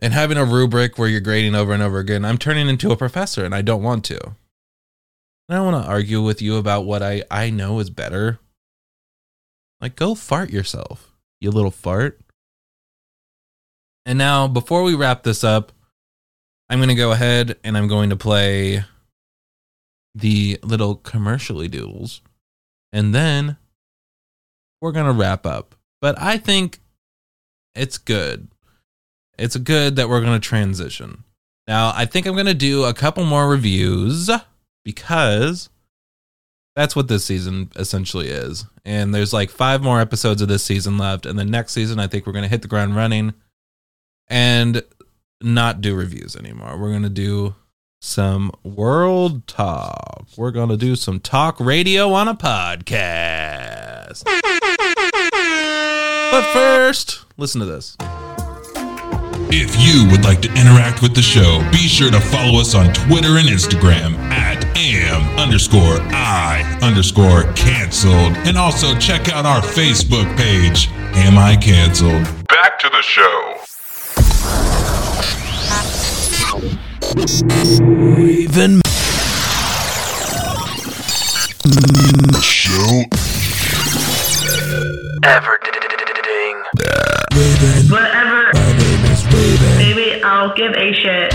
And 0.01 0.13
having 0.13 0.37
a 0.37 0.45
rubric 0.45 0.97
where 0.97 1.07
you're 1.09 1.21
grading 1.21 1.55
over 1.55 1.73
and 1.73 1.83
over 1.83 1.99
again, 1.99 2.25
I'm 2.25 2.37
turning 2.37 2.67
into 2.67 2.91
a 2.91 2.97
professor 2.97 3.45
and 3.45 3.53
I 3.53 3.61
don't 3.61 3.83
want 3.83 4.03
to. 4.05 4.35
I 5.49 5.55
don't 5.55 5.71
want 5.71 5.83
to 5.83 5.89
argue 5.89 6.21
with 6.21 6.43
you 6.43 6.57
about 6.57 6.85
what 6.85 7.01
I, 7.01 7.23
I 7.31 7.49
know 7.49 7.79
is 7.79 7.89
better. 7.89 8.39
Like, 9.81 9.95
go 9.95 10.13
fart 10.13 10.51
yourself, 10.51 11.11
you 11.41 11.49
little 11.49 11.71
fart. 11.71 12.21
And 14.05 14.17
now, 14.19 14.47
before 14.47 14.83
we 14.83 14.93
wrap 14.93 15.23
this 15.23 15.43
up, 15.43 15.71
I'm 16.69 16.77
going 16.77 16.89
to 16.89 16.95
go 16.95 17.11
ahead 17.11 17.57
and 17.63 17.75
I'm 17.75 17.87
going 17.87 18.11
to 18.11 18.15
play 18.15 18.83
the 20.13 20.59
little 20.61 20.95
commercially 20.95 21.67
doodles. 21.67 22.21
And 22.93 23.13
then 23.15 23.57
we're 24.81 24.91
going 24.91 25.07
to 25.07 25.13
wrap 25.13 25.47
up. 25.47 25.73
But 25.99 26.19
I 26.21 26.37
think 26.37 26.79
it's 27.73 27.97
good. 27.97 28.49
It's 29.37 29.55
good 29.57 29.95
that 29.95 30.09
we're 30.09 30.21
going 30.21 30.39
to 30.39 30.47
transition. 30.47 31.23
Now, 31.67 31.91
I 31.95 32.05
think 32.05 32.27
I'm 32.27 32.33
going 32.33 32.45
to 32.45 32.53
do 32.53 32.83
a 32.83 32.93
couple 32.93 33.25
more 33.25 33.49
reviews 33.49 34.29
because 34.89 35.69
that's 36.75 36.95
what 36.95 37.07
this 37.07 37.23
season 37.23 37.69
essentially 37.75 38.29
is. 38.29 38.65
And 38.83 39.13
there's 39.13 39.31
like 39.31 39.51
five 39.51 39.83
more 39.83 40.01
episodes 40.01 40.41
of 40.41 40.47
this 40.47 40.63
season 40.63 40.97
left. 40.97 41.27
And 41.27 41.37
the 41.37 41.45
next 41.45 41.73
season, 41.73 41.99
I 41.99 42.07
think 42.07 42.25
we're 42.25 42.33
going 42.33 42.43
to 42.43 42.49
hit 42.49 42.63
the 42.63 42.67
ground 42.67 42.95
running 42.95 43.35
and 44.27 44.81
not 45.41 45.81
do 45.81 45.93
reviews 45.95 46.35
anymore. 46.35 46.75
We're 46.75 46.89
going 46.89 47.03
to 47.03 47.09
do 47.09 47.53
some 48.01 48.51
world 48.63 49.45
talk. 49.45 50.25
We're 50.35 50.49
going 50.49 50.69
to 50.69 50.77
do 50.77 50.95
some 50.95 51.19
talk 51.19 51.59
radio 51.59 52.11
on 52.13 52.27
a 52.27 52.33
podcast. 52.33 54.23
But 56.31 56.51
first, 56.51 57.25
listen 57.37 57.59
to 57.59 57.67
this. 57.67 57.95
If 59.51 59.75
you 59.81 60.09
would 60.11 60.23
like 60.23 60.41
to 60.43 60.49
interact 60.49 61.01
with 61.01 61.15
the 61.15 61.23
show, 61.23 61.67
be 61.71 61.87
sure 61.87 62.11
to 62.11 62.19
follow 62.19 62.59
us 62.59 62.75
on 62.75 62.93
Twitter 62.93 63.37
and 63.37 63.49
Instagram 63.49 64.13
at 64.29 64.63
am 64.77 65.39
underscore 65.39 65.97
I 66.11 66.61
underscore 66.83 67.51
canceled. 67.53 68.37
And 68.45 68.59
also 68.59 68.95
check 68.99 69.27
out 69.29 69.47
our 69.47 69.61
Facebook 69.61 70.37
page, 70.37 70.89
Am 71.15 71.39
I 71.39 71.55
Canceled? 71.55 72.23
Back 72.47 72.77
to 72.77 72.89
the 72.89 73.01
show. 73.01 73.55
Raven 77.81 78.81
Show. 82.43 83.03
Ever 85.23 85.59
Whatever. 87.89 88.58
Maybe 90.19 90.31
I'll 90.31 90.53
give 90.53 90.73
a 90.73 90.93
shit. 90.93 91.33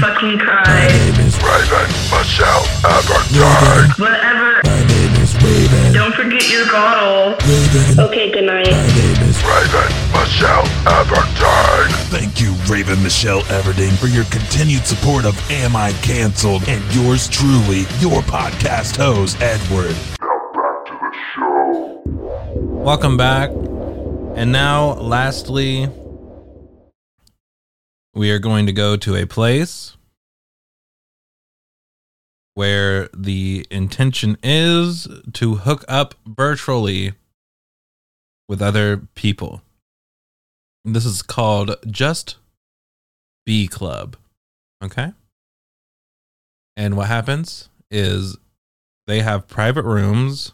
Fucking 0.00 0.38
cry. 0.38 0.64
My 0.64 0.88
name 0.88 1.26
is 1.26 1.36
Raven 1.38 1.88
Michelle 2.12 2.66
Everton. 2.84 3.90
Whatever. 3.96 4.60
My 4.64 4.84
name 4.86 5.14
is 5.22 5.34
Raven. 5.36 5.92
Don't 5.94 6.14
forget 6.14 6.50
your 6.50 6.66
bottle. 6.66 7.36
Okay, 8.04 8.30
good 8.30 8.44
night. 8.44 8.70
My 8.70 8.86
name 8.86 9.28
is 9.28 9.42
Raven 9.44 9.94
Michelle 10.12 10.66
Everton. 10.86 11.88
Thank 12.10 12.40
you, 12.40 12.52
Raven 12.70 13.02
Michelle 13.02 13.40
Everding, 13.42 13.96
for 13.96 14.08
your 14.08 14.24
continued 14.24 14.84
support 14.84 15.24
of 15.24 15.34
Am 15.50 15.74
I 15.74 15.92
Cancelled 16.02 16.68
and 16.68 16.82
yours 16.94 17.28
truly, 17.28 17.80
your 17.98 18.20
podcast 18.22 18.96
host, 18.96 19.40
Edward. 19.40 19.96
Now 20.20 20.52
back 20.52 20.84
to 20.84 20.92
the 20.92 21.16
show. 21.34 22.02
Welcome 22.84 23.16
back. 23.16 23.50
And 24.36 24.52
now, 24.52 24.92
lastly, 24.94 25.88
we 28.18 28.32
are 28.32 28.40
going 28.40 28.66
to 28.66 28.72
go 28.72 28.96
to 28.96 29.14
a 29.14 29.24
place 29.24 29.96
where 32.54 33.08
the 33.14 33.64
intention 33.70 34.36
is 34.42 35.06
to 35.32 35.54
hook 35.54 35.84
up 35.86 36.16
virtually 36.26 37.12
with 38.48 38.60
other 38.60 38.96
people. 39.14 39.62
This 40.84 41.04
is 41.04 41.22
called 41.22 41.76
Just 41.86 42.38
Be 43.46 43.68
Club. 43.68 44.16
Okay? 44.82 45.12
And 46.76 46.96
what 46.96 47.06
happens 47.06 47.68
is 47.88 48.36
they 49.06 49.20
have 49.20 49.46
private 49.46 49.84
rooms 49.84 50.50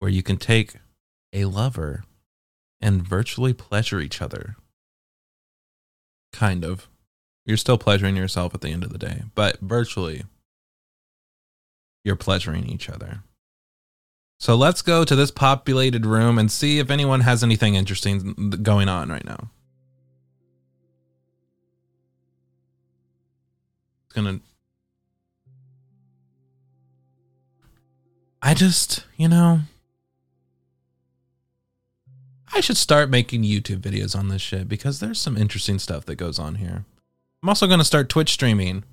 where 0.00 0.10
you 0.10 0.24
can 0.24 0.36
take 0.36 0.74
a 1.32 1.44
lover 1.44 2.02
and 2.80 3.06
virtually 3.06 3.52
pleasure 3.52 4.00
each 4.00 4.20
other. 4.20 4.56
Kind 6.34 6.64
of. 6.64 6.88
You're 7.46 7.56
still 7.56 7.78
pleasuring 7.78 8.16
yourself 8.16 8.54
at 8.54 8.60
the 8.60 8.70
end 8.70 8.82
of 8.82 8.90
the 8.90 8.98
day, 8.98 9.22
but 9.36 9.60
virtually 9.60 10.24
you're 12.02 12.16
pleasuring 12.16 12.68
each 12.68 12.90
other. 12.90 13.20
So 14.40 14.56
let's 14.56 14.82
go 14.82 15.04
to 15.04 15.14
this 15.14 15.30
populated 15.30 16.04
room 16.04 16.36
and 16.36 16.50
see 16.50 16.80
if 16.80 16.90
anyone 16.90 17.20
has 17.20 17.44
anything 17.44 17.76
interesting 17.76 18.50
going 18.62 18.88
on 18.88 19.10
right 19.10 19.24
now. 19.24 19.48
It's 24.06 24.14
gonna. 24.14 24.40
I 28.42 28.54
just, 28.54 29.04
you 29.16 29.28
know, 29.28 29.60
I 32.54 32.60
should 32.60 32.76
start 32.76 33.10
making 33.10 33.42
YouTube 33.42 33.80
videos 33.80 34.16
on 34.16 34.28
this 34.28 34.40
shit 34.40 34.68
because 34.68 35.00
there's 35.00 35.20
some 35.20 35.36
interesting 35.36 35.80
stuff 35.80 36.06
that 36.06 36.14
goes 36.14 36.38
on 36.38 36.54
here. 36.54 36.84
I'm 37.42 37.48
also 37.48 37.66
going 37.66 37.80
to 37.80 37.84
start 37.84 38.08
Twitch 38.08 38.30
streaming. 38.30 38.84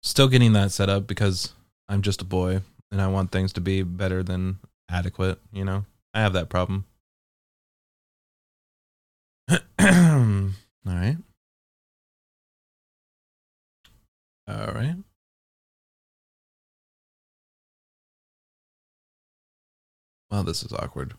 Still 0.00 0.28
getting 0.28 0.52
that 0.52 0.70
set 0.70 0.88
up 0.88 1.08
because 1.08 1.54
I'm 1.88 2.02
just 2.02 2.22
a 2.22 2.24
boy 2.24 2.62
and 2.92 3.02
I 3.02 3.08
want 3.08 3.32
things 3.32 3.52
to 3.54 3.60
be 3.60 3.82
better 3.82 4.22
than 4.22 4.60
adequate, 4.88 5.40
you 5.52 5.64
know? 5.64 5.86
I 6.14 6.20
have 6.20 6.34
that 6.34 6.48
problem. 6.48 6.84
All 9.50 9.58
right. 10.86 11.16
All 14.46 14.72
right. 14.72 14.96
Well, 20.30 20.44
this 20.44 20.62
is 20.62 20.72
awkward. 20.72 21.14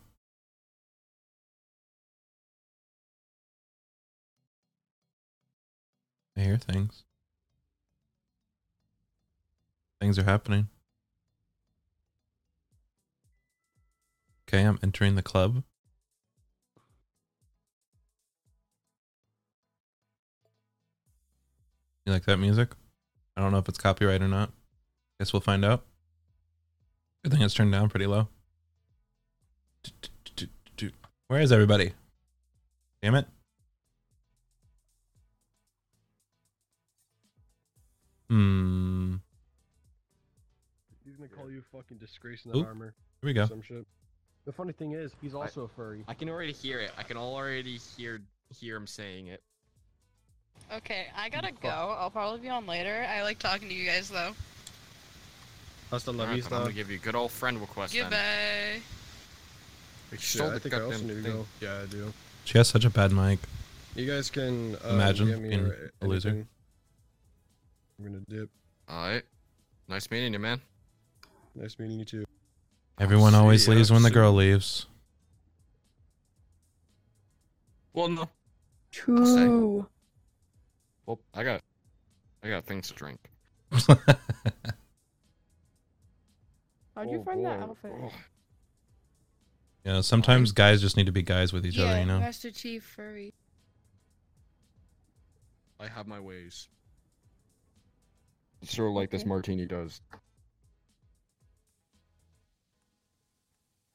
I 6.40 6.42
hear 6.44 6.56
things. 6.56 7.02
Things 10.00 10.18
are 10.18 10.22
happening. 10.22 10.68
Okay, 14.48 14.62
I'm 14.62 14.78
entering 14.82 15.16
the 15.16 15.22
club. 15.22 15.62
You 22.06 22.12
like 22.14 22.24
that 22.24 22.38
music? 22.38 22.70
I 23.36 23.42
don't 23.42 23.52
know 23.52 23.58
if 23.58 23.68
it's 23.68 23.76
copyright 23.76 24.22
or 24.22 24.28
not. 24.28 24.50
Guess 25.18 25.34
we'll 25.34 25.40
find 25.40 25.62
out. 25.62 25.84
Good 27.22 27.34
thing 27.34 27.42
it's 27.42 27.52
turned 27.52 27.72
down 27.72 27.90
pretty 27.90 28.06
low. 28.06 28.28
Where 31.28 31.42
is 31.42 31.52
everybody? 31.52 31.92
Damn 33.02 33.16
it. 33.16 33.26
Hmm. 38.30 39.16
He's 41.04 41.16
gonna 41.16 41.28
call 41.28 41.50
you 41.50 41.62
fucking 41.72 41.96
disgrace 41.98 42.44
in 42.44 42.52
that 42.52 42.58
Oop, 42.58 42.66
armor. 42.66 42.94
here 43.20 43.26
we 43.26 43.32
go. 43.32 43.44
Some 43.46 43.60
shit. 43.60 43.84
The 44.46 44.52
funny 44.52 44.72
thing 44.72 44.92
is, 44.92 45.10
he's 45.20 45.34
also 45.34 45.62
a 45.62 45.68
furry. 45.68 46.04
I 46.06 46.14
can 46.14 46.28
already 46.28 46.52
hear 46.52 46.78
it. 46.78 46.92
I 46.96 47.02
can 47.02 47.16
already 47.16 47.78
hear 47.96 48.20
hear 48.56 48.76
him 48.76 48.86
saying 48.86 49.26
it. 49.26 49.42
Okay, 50.72 51.06
I 51.16 51.28
gotta 51.28 51.50
go. 51.60 51.68
I'll 51.68 52.10
probably 52.10 52.38
be 52.40 52.48
on 52.48 52.66
later. 52.66 53.04
I 53.10 53.22
like 53.22 53.40
talking 53.40 53.68
to 53.68 53.74
you 53.74 53.84
guys 53.84 54.08
though. 54.08 54.32
Hasta 55.90 56.10
Alright, 56.12 56.28
then 56.44 56.52
I'm 56.52 56.60
gonna 56.62 56.72
give 56.72 56.88
you 56.88 56.96
a 56.98 57.00
good 57.00 57.16
old 57.16 57.32
friend 57.32 57.60
request 57.60 57.92
then. 57.94 58.02
Goodbye. 58.04 58.80
We 60.12 60.16
Yeah, 60.18 60.20
stole 60.22 60.50
I 60.50 60.54
the 60.54 60.60
think 60.60 60.74
I 60.76 60.80
also 60.82 60.98
goddamn 61.00 61.08
need 61.08 61.14
to 61.16 61.22
thing. 61.22 61.32
go. 61.32 61.46
Yeah, 61.60 61.80
I 61.82 61.86
do. 61.86 62.12
She 62.44 62.58
has 62.58 62.68
such 62.68 62.84
a 62.84 62.90
bad 62.90 63.10
mic. 63.10 63.40
You 63.96 64.06
guys 64.06 64.30
can 64.30 64.76
uh, 64.84 64.90
Imagine 64.90 65.26
DM 65.28 65.40
me 65.40 65.48
being 65.48 65.72
a 66.02 66.06
loser. 66.06 66.28
anything. 66.28 66.48
I'm 68.00 68.06
gonna 68.06 68.24
dip. 68.28 68.48
Alright. 68.90 69.24
Nice 69.88 70.10
meeting 70.10 70.32
you, 70.32 70.38
man. 70.38 70.60
Nice 71.54 71.78
meeting 71.78 71.98
you 71.98 72.06
too. 72.06 72.24
Everyone 72.98 73.34
always 73.34 73.64
see 73.64 73.72
ya 73.72 73.76
leaves 73.76 73.92
when 73.92 74.02
the 74.02 74.10
girl 74.10 74.32
leaves. 74.32 74.86
Well, 77.92 78.08
no. 78.08 78.28
True. 78.90 79.86
Well, 81.04 81.20
I 81.34 81.44
got, 81.44 81.60
I 82.42 82.48
got 82.48 82.64
things 82.64 82.88
to 82.88 82.94
drink. 82.94 83.18
How'd 83.70 83.98
you 87.10 87.18
Oh, 87.20 87.24
find 87.24 87.44
that 87.44 87.60
outfit? 87.60 87.92
Oh. 87.94 88.12
You 89.84 89.92
know, 89.92 90.00
sometimes 90.00 90.52
guys 90.52 90.80
just 90.80 90.96
need 90.96 91.06
to 91.06 91.12
be 91.12 91.22
guys 91.22 91.52
with 91.52 91.66
each 91.66 91.76
yeah, 91.76 91.86
other, 91.86 92.00
you 92.00 92.06
know? 92.06 92.20
Master 92.20 92.50
Chief 92.50 92.82
furry. 92.82 93.34
I 95.78 95.88
have 95.88 96.06
my 96.06 96.20
ways. 96.20 96.68
Sort 98.62 98.88
of 98.88 98.94
like 98.94 99.10
this 99.10 99.24
martini 99.24 99.66
does. 99.66 100.00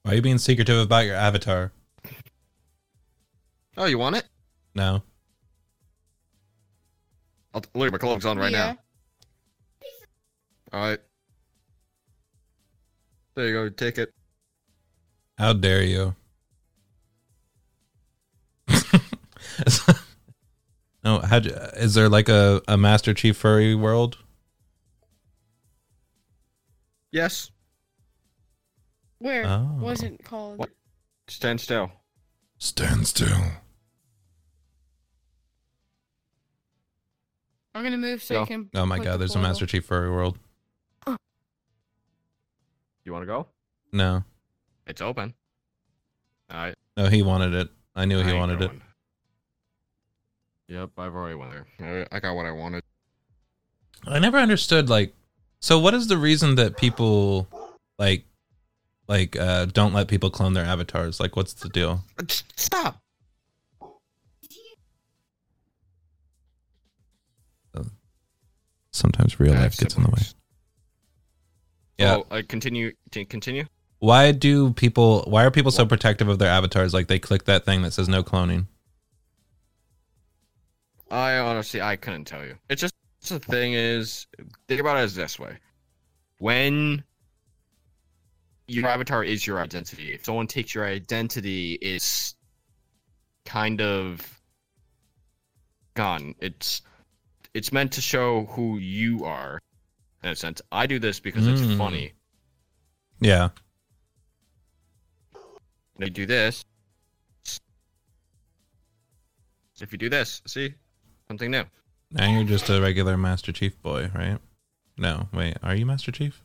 Why 0.03 0.11
are 0.11 0.15
you 0.15 0.21
being 0.21 0.37
secretive 0.37 0.77
about 0.77 1.05
your 1.05 1.15
avatar? 1.15 1.71
Oh, 3.77 3.85
you 3.85 3.97
want 3.97 4.15
it? 4.15 4.25
No. 4.73 5.03
I'll 7.53 7.63
look 7.73 7.87
at 7.87 7.91
my 7.93 7.97
clothes 7.97 8.25
on 8.25 8.37
right 8.37 8.51
now. 8.51 8.77
All 10.73 10.89
right. 10.89 10.99
There 13.35 13.47
you 13.47 13.53
go. 13.53 13.69
Take 13.69 13.97
it. 13.97 14.13
How 15.37 15.53
dare 15.53 15.83
you? 15.83 16.15
no, 21.03 21.19
how 21.19 21.37
is 21.37 21.93
there 21.93 22.09
like 22.09 22.29
a, 22.29 22.61
a 22.67 22.77
Master 22.77 23.13
Chief 23.13 23.35
furry 23.37 23.75
world? 23.75 24.17
Yes. 27.15 27.49
Where 29.19 29.45
Oh. 29.47 29.77
was 29.79 30.03
it 30.03 30.21
called? 30.25 30.67
Stand 31.29 31.61
still. 31.61 31.89
Stand 32.57 33.07
still. 33.07 33.39
I'm 37.73 37.83
gonna 37.83 37.97
move 37.97 38.21
so 38.21 38.41
you 38.41 38.45
can. 38.45 38.69
Oh 38.75 38.85
my 38.85 38.97
put 38.97 39.05
god, 39.05 39.13
the 39.13 39.17
there's 39.19 39.31
a 39.31 39.35
portal. 39.35 39.49
Master 39.49 39.65
Chief 39.65 39.85
furry 39.85 40.11
world. 40.11 40.37
You 43.05 43.13
want 43.13 43.21
to 43.21 43.27
go? 43.27 43.47
No. 43.93 44.25
It's 44.85 44.99
open. 44.99 45.33
All 46.51 46.57
right. 46.57 46.75
No, 46.97 47.05
he 47.07 47.21
wanted 47.23 47.53
it. 47.53 47.69
I 47.95 48.03
knew 48.03 48.19
I 48.19 48.23
he 48.23 48.29
ain't 48.31 48.39
wanted 48.39 48.61
it. 48.61 48.67
going. 48.67 48.81
Yep, 50.67 50.89
I've 50.97 51.15
already 51.15 51.35
went 51.35 51.51
there. 51.79 52.07
I 52.11 52.17
I 52.17 52.19
got 52.19 52.35
what 52.35 52.45
I 52.45 52.51
wanted. 52.51 52.83
I 54.05 54.19
never 54.19 54.37
understood 54.37 54.89
like 54.89 55.13
so 55.65 55.79
what 55.79 55.95
is 55.95 56.05
the 56.05 56.15
reason 56.15 56.53
that 56.57 56.77
people 56.77 57.47
like 57.97 58.23
like 59.07 59.35
uh 59.35 59.65
don't 59.65 59.95
let 59.95 60.07
people 60.07 60.29
clone 60.29 60.53
their 60.53 60.63
avatars? 60.63 61.19
Like 61.19 61.35
what's 61.35 61.53
the 61.53 61.69
deal? 61.69 62.03
Stop. 62.55 63.01
Sometimes 68.91 69.39
real 69.39 69.55
I 69.55 69.61
life 69.61 69.75
gets 69.75 69.97
in 69.97 70.03
the 70.03 70.09
way. 70.09 70.21
Yeah. 71.97 72.05
Yeah. 72.05 72.15
Oh, 72.17 72.27
I 72.29 72.43
continue. 72.43 72.91
To 73.09 73.25
continue. 73.25 73.65
Why 73.97 74.33
do 74.33 74.71
people 74.71 75.23
why 75.27 75.45
are 75.45 75.51
people 75.51 75.71
so 75.71 75.83
protective 75.87 76.27
of 76.27 76.37
their 76.37 76.51
avatars 76.51 76.93
like 76.93 77.07
they 77.07 77.17
click 77.17 77.45
that 77.45 77.65
thing 77.65 77.81
that 77.81 77.93
says 77.93 78.07
no 78.07 78.21
cloning? 78.21 78.67
I 81.09 81.39
honestly, 81.39 81.81
I 81.81 81.95
couldn't 81.95 82.25
tell 82.25 82.45
you. 82.45 82.55
It's 82.69 82.81
just 82.81 82.93
the 83.29 83.39
thing 83.39 83.73
is, 83.73 84.27
think 84.67 84.81
about 84.81 84.97
it 84.97 85.01
as 85.01 85.15
this 85.15 85.39
way: 85.39 85.57
when 86.39 87.03
your 88.67 88.87
avatar 88.87 89.23
is 89.23 89.45
your 89.45 89.59
identity, 89.59 90.13
if 90.13 90.25
someone 90.25 90.47
takes 90.47 90.73
your 90.73 90.85
identity, 90.85 91.73
it's 91.73 92.35
kind 93.45 93.81
of 93.81 94.41
gone. 95.93 96.35
It's 96.39 96.81
it's 97.53 97.71
meant 97.71 97.93
to 97.93 98.01
show 98.01 98.45
who 98.45 98.77
you 98.79 99.23
are, 99.23 99.61
in 100.23 100.29
a 100.29 100.35
sense. 100.35 100.61
I 100.71 100.87
do 100.87 100.99
this 100.99 101.19
because 101.19 101.47
it's 101.47 101.61
Mm. 101.61 101.77
funny. 101.77 102.13
Yeah. 103.21 103.49
They 105.97 106.09
do 106.09 106.25
this. 106.25 106.65
If 109.79 109.91
you 109.91 109.97
do 109.97 110.09
this, 110.09 110.41
see 110.45 110.73
something 111.27 111.51
new. 111.51 111.63
Now 112.11 112.29
you're 112.29 112.43
just 112.43 112.69
a 112.69 112.81
regular 112.81 113.17
Master 113.17 113.51
Chief 113.51 113.79
boy, 113.81 114.09
right? 114.13 114.39
No, 114.97 115.27
wait, 115.33 115.57
are 115.61 115.75
you 115.75 115.85
Master 115.85 116.11
Chief? 116.11 116.41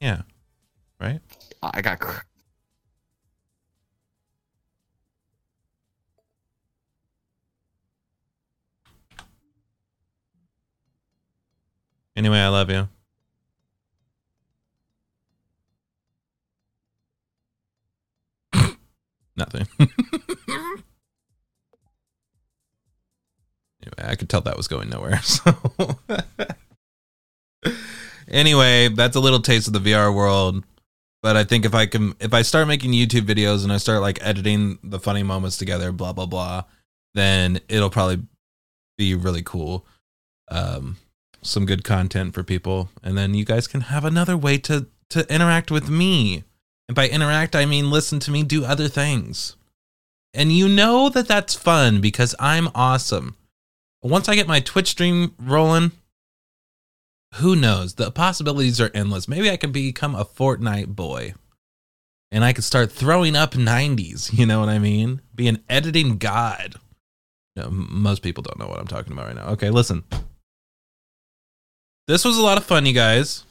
Yeah, 0.00 0.22
right? 1.00 1.20
I 1.62 1.82
got. 1.82 2.00
Cr- 2.00 2.20
Anyway, 12.16 12.38
I 12.38 12.48
love 12.48 12.70
you. 12.70 12.88
Nothing. 19.36 19.66
anyway, 23.82 24.12
I 24.12 24.16
could 24.16 24.28
tell 24.28 24.40
that 24.42 24.56
was 24.56 24.68
going 24.68 24.90
nowhere. 24.90 25.20
So 27.62 27.74
anyway, 28.30 28.88
that's 28.88 29.16
a 29.16 29.20
little 29.20 29.40
taste 29.40 29.66
of 29.66 29.72
the 29.72 29.80
VR 29.80 30.14
world. 30.14 30.64
But 31.22 31.36
I 31.36 31.44
think 31.44 31.66
if 31.66 31.74
I 31.74 31.86
can, 31.86 32.14
if 32.20 32.32
I 32.32 32.42
start 32.42 32.68
making 32.68 32.92
YouTube 32.92 33.22
videos 33.22 33.62
and 33.62 33.72
I 33.72 33.76
start 33.76 34.00
like 34.00 34.18
editing 34.22 34.78
the 34.82 34.98
funny 34.98 35.22
moments 35.22 35.58
together, 35.58 35.92
blah 35.92 36.12
blah 36.12 36.26
blah, 36.26 36.64
then 37.14 37.60
it'll 37.68 37.90
probably 37.90 38.22
be 38.96 39.14
really 39.14 39.42
cool. 39.42 39.84
Um, 40.50 40.96
some 41.42 41.66
good 41.66 41.84
content 41.84 42.34
for 42.34 42.42
people, 42.42 42.88
and 43.02 43.18
then 43.18 43.34
you 43.34 43.44
guys 43.44 43.66
can 43.66 43.82
have 43.82 44.04
another 44.04 44.36
way 44.36 44.56
to 44.58 44.86
to 45.10 45.32
interact 45.32 45.70
with 45.70 45.90
me. 45.90 46.44
And 46.88 46.94
by 46.94 47.08
interact, 47.08 47.54
I 47.54 47.66
mean 47.66 47.90
listen 47.90 48.18
to 48.20 48.30
me 48.30 48.42
do 48.42 48.64
other 48.64 48.88
things. 48.88 49.56
And 50.32 50.52
you 50.52 50.68
know 50.68 51.08
that 51.10 51.28
that's 51.28 51.54
fun 51.54 52.00
because 52.00 52.34
I'm 52.38 52.68
awesome. 52.74 53.36
Once 54.02 54.28
I 54.28 54.34
get 54.34 54.48
my 54.48 54.60
Twitch 54.60 54.88
stream 54.88 55.34
rolling, 55.38 55.92
who 57.34 57.54
knows? 57.54 57.94
The 57.94 58.10
possibilities 58.10 58.80
are 58.80 58.90
endless. 58.94 59.28
Maybe 59.28 59.50
I 59.50 59.56
can 59.56 59.72
become 59.72 60.14
a 60.14 60.24
Fortnite 60.24 60.88
boy. 60.88 61.34
And 62.32 62.44
I 62.44 62.52
could 62.52 62.64
start 62.64 62.92
throwing 62.92 63.34
up 63.34 63.52
90s, 63.52 64.32
you 64.32 64.46
know 64.46 64.60
what 64.60 64.68
I 64.68 64.78
mean? 64.78 65.20
Be 65.34 65.48
an 65.48 65.62
editing 65.68 66.16
god. 66.16 66.76
No, 67.56 67.68
most 67.70 68.22
people 68.22 68.42
don't 68.42 68.58
know 68.58 68.68
what 68.68 68.78
I'm 68.78 68.86
talking 68.86 69.12
about 69.12 69.26
right 69.26 69.34
now. 69.34 69.48
Okay, 69.48 69.70
listen. 69.70 70.04
This 72.06 72.24
was 72.24 72.38
a 72.38 72.42
lot 72.42 72.56
of 72.56 72.64
fun, 72.64 72.86
you 72.86 72.92
guys. 72.92 73.44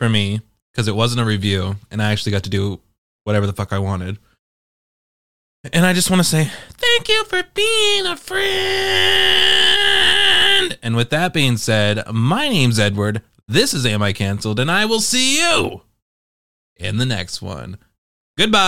For 0.00 0.08
me, 0.08 0.40
because 0.72 0.88
it 0.88 0.96
wasn't 0.96 1.20
a 1.20 1.24
review, 1.24 1.76
and 1.90 2.02
I 2.02 2.10
actually 2.10 2.32
got 2.32 2.42
to 2.44 2.50
do 2.50 2.80
whatever 3.22 3.46
the 3.46 3.52
fuck 3.52 3.72
I 3.72 3.78
wanted. 3.78 4.18
And 5.70 5.86
I 5.86 5.92
just 5.92 6.10
want 6.10 6.18
to 6.18 6.24
say 6.24 6.50
thank 6.72 7.08
you 7.08 7.22
for 7.24 7.44
being 7.54 8.04
a 8.04 8.16
friend. 8.16 8.42
And 10.82 10.96
with 10.96 11.10
that 11.10 11.32
being 11.32 11.56
said, 11.56 12.02
my 12.12 12.48
name's 12.48 12.80
Edward. 12.80 13.22
This 13.46 13.72
is 13.72 13.86
Am 13.86 14.02
I 14.02 14.12
Cancelled? 14.12 14.58
And 14.58 14.68
I 14.68 14.86
will 14.86 14.98
see 14.98 15.40
you 15.40 15.82
in 16.76 16.96
the 16.96 17.06
next 17.06 17.40
one. 17.40 17.78
Goodbye. 18.36 18.58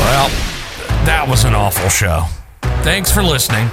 Well, 0.00 0.28
that 1.04 1.26
was 1.28 1.44
an 1.44 1.54
awful 1.54 1.90
show. 1.90 2.24
Thanks 2.82 3.12
for 3.12 3.22
listening. 3.22 3.70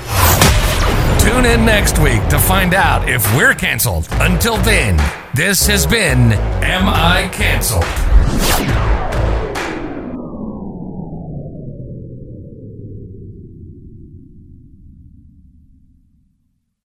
Tune 1.28 1.46
in 1.46 1.66
next 1.66 2.00
week 2.00 2.26
to 2.30 2.40
find 2.40 2.74
out 2.74 3.10
if 3.10 3.36
we're 3.36 3.54
canceled. 3.54 4.08
Until 4.12 4.56
then, 4.60 4.96
this 5.34 5.68
has 5.68 5.86
been 5.86 6.32
Am 6.64 6.88
I 6.88 7.28
Cancelled? 7.34 7.84